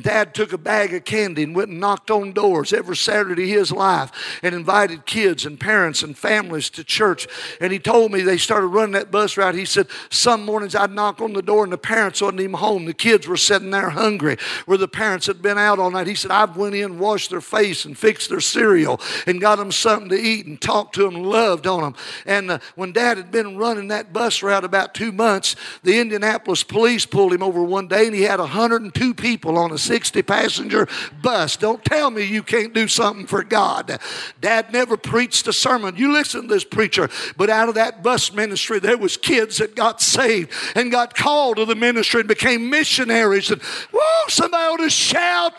Dad 0.00 0.34
took 0.34 0.52
a 0.52 0.58
bag 0.58 0.94
of 0.94 1.04
candy 1.04 1.42
and 1.42 1.54
went 1.54 1.70
and 1.70 1.80
knocked 1.80 2.10
on 2.10 2.32
doors 2.32 2.72
every 2.72 2.96
Saturday 2.96 3.44
of 3.44 3.58
his 3.58 3.72
life 3.72 4.40
and 4.42 4.54
invited 4.54 5.06
kids 5.06 5.44
and 5.44 5.60
parents 5.60 6.02
and 6.02 6.16
families 6.16 6.70
to 6.70 6.84
church. 6.84 7.26
And 7.60 7.72
he 7.72 7.78
told 7.78 8.12
me 8.12 8.22
they 8.22 8.38
started 8.38 8.68
running 8.68 8.92
that 8.92 9.10
bus 9.10 9.36
route. 9.36 9.54
He 9.54 9.64
said, 9.64 9.88
Some 10.10 10.44
mornings 10.44 10.74
I'd 10.74 10.92
knock 10.92 11.20
on 11.20 11.32
the 11.32 11.42
door 11.42 11.64
and 11.64 11.72
the 11.72 11.78
parents 11.78 12.22
wasn't 12.22 12.40
even 12.40 12.54
home. 12.54 12.84
The 12.86 12.94
kids 12.94 13.26
were 13.26 13.36
sitting 13.36 13.70
there 13.70 13.90
hungry 13.90 14.38
where 14.66 14.78
the 14.78 14.88
parents 14.88 15.26
had 15.26 15.42
been 15.42 15.58
out 15.58 15.78
all 15.78 15.90
night. 15.90 16.06
He 16.06 16.14
said, 16.14 16.30
I 16.30 16.44
went 16.44 16.74
in, 16.74 16.98
washed 16.98 17.30
their 17.30 17.40
face, 17.40 17.84
and 17.84 17.96
fixed 17.96 18.30
their 18.30 18.40
cereal 18.40 19.00
and 19.26 19.40
got 19.40 19.56
them 19.56 19.72
something 19.72 20.08
to 20.08 20.18
eat 20.18 20.46
and 20.46 20.60
talked 20.60 20.94
to 20.94 21.02
them, 21.02 21.22
loved 21.22 21.66
on 21.66 21.82
them. 21.82 21.94
And 22.26 22.50
uh, 22.50 22.58
when 22.76 22.92
dad 22.92 23.16
had 23.16 23.30
been 23.30 23.56
running 23.56 23.88
that 23.88 24.12
bus 24.12 24.42
route 24.42 24.64
about 24.64 24.94
two 24.94 25.12
months, 25.12 25.56
the 25.82 26.00
Indianapolis 26.00 26.62
police 26.62 27.04
pulled 27.04 27.32
him 27.32 27.42
over 27.42 27.62
one 27.62 27.88
day 27.88 28.06
and 28.06 28.14
he 28.14 28.22
had 28.22 28.40
102 28.40 29.14
people 29.14 29.58
on 29.58 29.72
a 29.72 29.78
60 29.82 30.22
passenger 30.22 30.88
bus. 31.20 31.56
Don't 31.56 31.84
tell 31.84 32.10
me 32.10 32.22
you 32.24 32.42
can't 32.42 32.72
do 32.72 32.88
something 32.88 33.26
for 33.26 33.42
God. 33.42 33.98
Dad 34.40 34.72
never 34.72 34.96
preached 34.96 35.46
a 35.48 35.52
sermon. 35.52 35.96
You 35.96 36.12
listen 36.12 36.42
to 36.42 36.48
this 36.48 36.64
preacher, 36.64 37.10
but 37.36 37.50
out 37.50 37.68
of 37.68 37.74
that 37.74 38.02
bus 38.02 38.32
ministry, 38.32 38.78
there 38.78 38.98
was 38.98 39.16
kids 39.16 39.58
that 39.58 39.74
got 39.74 40.00
saved 40.00 40.50
and 40.74 40.90
got 40.90 41.14
called 41.14 41.56
to 41.56 41.64
the 41.64 41.74
ministry 41.74 42.20
and 42.20 42.28
became 42.28 42.70
missionaries. 42.70 43.50
And 43.50 43.60
whoa, 43.62 44.28
somebody 44.28 44.64
ought 44.64 44.76
to 44.78 44.90
shout. 44.90 45.52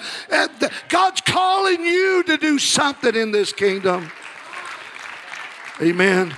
God's 0.90 1.22
calling 1.22 1.82
you 1.82 2.24
to 2.24 2.38
do 2.38 2.58
something 2.60 3.16
in 3.16 3.32
this 3.32 3.52
kingdom. 3.54 4.12
Amen. 5.82 6.34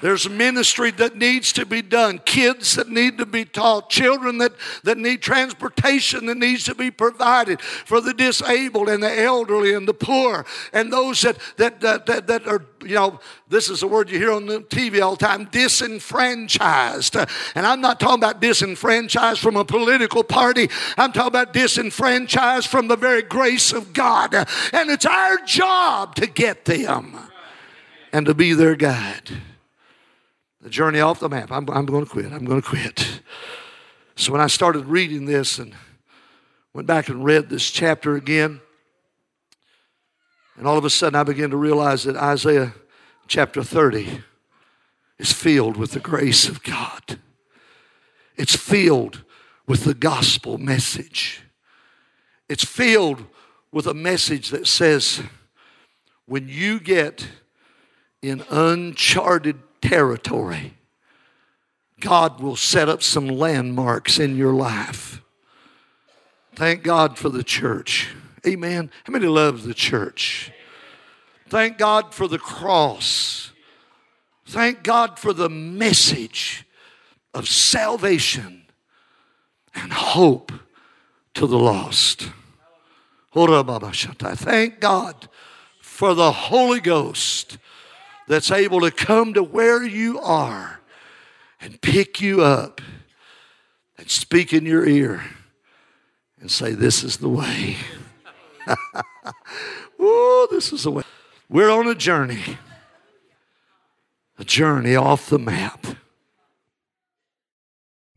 There's 0.00 0.28
ministry 0.28 0.92
that 0.92 1.16
needs 1.16 1.52
to 1.54 1.66
be 1.66 1.82
done, 1.82 2.20
kids 2.20 2.76
that 2.76 2.88
need 2.88 3.18
to 3.18 3.26
be 3.26 3.44
taught, 3.44 3.90
children 3.90 4.38
that, 4.38 4.52
that 4.84 4.96
need 4.96 5.22
transportation 5.22 6.26
that 6.26 6.36
needs 6.36 6.64
to 6.64 6.74
be 6.74 6.90
provided 6.90 7.60
for 7.60 8.00
the 8.00 8.14
disabled 8.14 8.88
and 8.88 9.02
the 9.02 9.20
elderly 9.20 9.74
and 9.74 9.88
the 9.88 9.94
poor 9.94 10.46
and 10.72 10.92
those 10.92 11.22
that, 11.22 11.38
that, 11.56 11.80
that, 11.80 12.06
that, 12.06 12.26
that 12.28 12.46
are, 12.46 12.64
you 12.82 12.94
know, 12.94 13.18
this 13.48 13.68
is 13.68 13.82
a 13.82 13.88
word 13.88 14.08
you 14.08 14.18
hear 14.18 14.30
on 14.30 14.46
the 14.46 14.60
TV 14.60 15.02
all 15.02 15.16
the 15.16 15.26
time 15.26 15.46
disenfranchised. 15.46 17.16
And 17.56 17.66
I'm 17.66 17.80
not 17.80 17.98
talking 17.98 18.20
about 18.20 18.40
disenfranchised 18.40 19.40
from 19.40 19.56
a 19.56 19.64
political 19.64 20.22
party, 20.22 20.68
I'm 20.96 21.12
talking 21.12 21.28
about 21.28 21.52
disenfranchised 21.52 22.68
from 22.68 22.86
the 22.86 22.96
very 22.96 23.22
grace 23.22 23.72
of 23.72 23.92
God. 23.92 24.32
And 24.34 24.90
it's 24.90 25.06
our 25.06 25.38
job 25.44 26.14
to 26.16 26.28
get 26.28 26.66
them 26.66 27.18
and 28.12 28.26
to 28.26 28.34
be 28.34 28.52
their 28.52 28.76
guide 28.76 29.42
the 30.68 30.74
journey 30.74 31.00
off 31.00 31.18
the 31.18 31.30
map. 31.30 31.50
I'm, 31.50 31.66
I'm 31.70 31.86
going 31.86 32.04
to 32.04 32.10
quit. 32.10 32.30
I'm 32.30 32.44
going 32.44 32.60
to 32.60 32.68
quit. 32.68 33.22
So 34.16 34.32
when 34.32 34.42
I 34.42 34.48
started 34.48 34.84
reading 34.84 35.24
this 35.24 35.58
and 35.58 35.74
went 36.74 36.86
back 36.86 37.08
and 37.08 37.24
read 37.24 37.48
this 37.48 37.70
chapter 37.70 38.16
again, 38.16 38.60
and 40.58 40.66
all 40.66 40.76
of 40.76 40.84
a 40.84 40.90
sudden 40.90 41.18
I 41.18 41.22
began 41.22 41.48
to 41.50 41.56
realize 41.56 42.04
that 42.04 42.16
Isaiah 42.16 42.74
chapter 43.28 43.62
30 43.62 44.20
is 45.18 45.32
filled 45.32 45.78
with 45.78 45.92
the 45.92 46.00
grace 46.00 46.50
of 46.50 46.62
God. 46.62 47.18
It's 48.36 48.54
filled 48.54 49.24
with 49.66 49.84
the 49.84 49.94
gospel 49.94 50.58
message. 50.58 51.40
It's 52.46 52.64
filled 52.64 53.24
with 53.72 53.86
a 53.86 53.94
message 53.94 54.50
that 54.50 54.66
says, 54.66 55.22
when 56.26 56.46
you 56.46 56.78
get 56.78 57.26
in 58.20 58.44
uncharted 58.50 59.62
territory. 59.80 60.74
God 62.00 62.40
will 62.40 62.56
set 62.56 62.88
up 62.88 63.02
some 63.02 63.26
landmarks 63.26 64.18
in 64.18 64.36
your 64.36 64.52
life. 64.52 65.20
Thank 66.54 66.82
God 66.82 67.18
for 67.18 67.28
the 67.28 67.44
church. 67.44 68.08
Amen. 68.46 68.90
How 69.04 69.12
many 69.12 69.26
loves 69.26 69.64
the 69.64 69.74
church? 69.74 70.52
Thank 71.48 71.78
God 71.78 72.14
for 72.14 72.28
the 72.28 72.38
cross. 72.38 73.52
Thank 74.46 74.82
God 74.82 75.18
for 75.18 75.32
the 75.32 75.48
message 75.48 76.66
of 77.34 77.48
salvation 77.48 78.64
and 79.74 79.92
hope 79.92 80.52
to 81.34 81.46
the 81.46 81.58
lost. 81.58 82.30
Thank 83.34 84.80
God 84.80 85.28
for 85.80 86.14
the 86.14 86.32
Holy 86.32 86.80
Ghost 86.80 87.58
that's 88.28 88.50
able 88.50 88.80
to 88.82 88.90
come 88.90 89.34
to 89.34 89.42
where 89.42 89.82
you 89.82 90.20
are 90.20 90.80
and 91.60 91.80
pick 91.80 92.20
you 92.20 92.42
up 92.42 92.80
and 93.96 94.10
speak 94.10 94.52
in 94.52 94.64
your 94.64 94.86
ear 94.86 95.24
and 96.40 96.50
say, 96.50 96.72
This 96.72 97.02
is 97.02 97.16
the 97.16 97.28
way. 97.28 97.76
oh, 99.98 100.46
this 100.50 100.72
is 100.72 100.84
the 100.84 100.90
way. 100.90 101.02
We're 101.48 101.70
on 101.70 101.88
a 101.88 101.94
journey, 101.94 102.58
a 104.38 104.44
journey 104.44 104.94
off 104.94 105.30
the 105.30 105.38
map. 105.38 105.86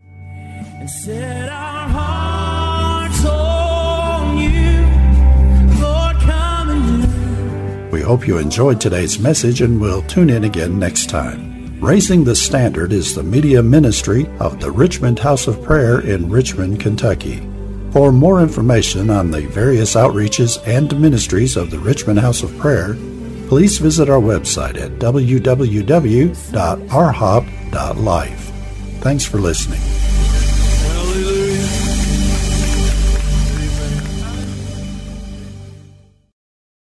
And 0.02 0.90
set 0.90 1.51
We 7.92 8.02
hope 8.02 8.26
you 8.26 8.38
enjoyed 8.38 8.80
today's 8.80 9.20
message 9.20 9.62
and 9.62 9.82
will 9.82 10.02
tune 10.04 10.30
in 10.30 10.46
again 10.46 10.80
next 10.80 11.10
time. 11.10 11.78
Raising 11.82 12.24
the 12.24 12.36
Standard 12.36 12.94
is 12.94 13.14
the 13.14 13.24
media 13.24 13.62
ministry 13.62 14.28
of 14.40 14.62
the 14.62 14.72
Richmond 14.72 15.20
House 15.20 15.48
of 15.48 15.62
Prayer 15.62 16.00
in 16.00 16.30
Richmond, 16.30 16.80
Kentucky. 16.80 17.46
For 17.92 18.14
more 18.14 18.40
information 18.40 19.10
on 19.10 19.32
the 19.32 19.42
various 19.48 19.96
outreaches 19.96 20.66
and 20.66 21.02
ministries 21.02 21.58
of 21.58 21.70
the 21.70 21.80
Richmond 21.80 22.20
House 22.20 22.44
of 22.44 22.58
Prayer, 22.58 22.96
please 23.50 23.78
visit 23.80 24.10
our 24.10 24.22
website 24.22 24.80
at 24.80 24.92
www.rhop.life. 24.92 26.22
Thanks 29.02 29.26
for 29.26 29.40
listening. 29.40 30.11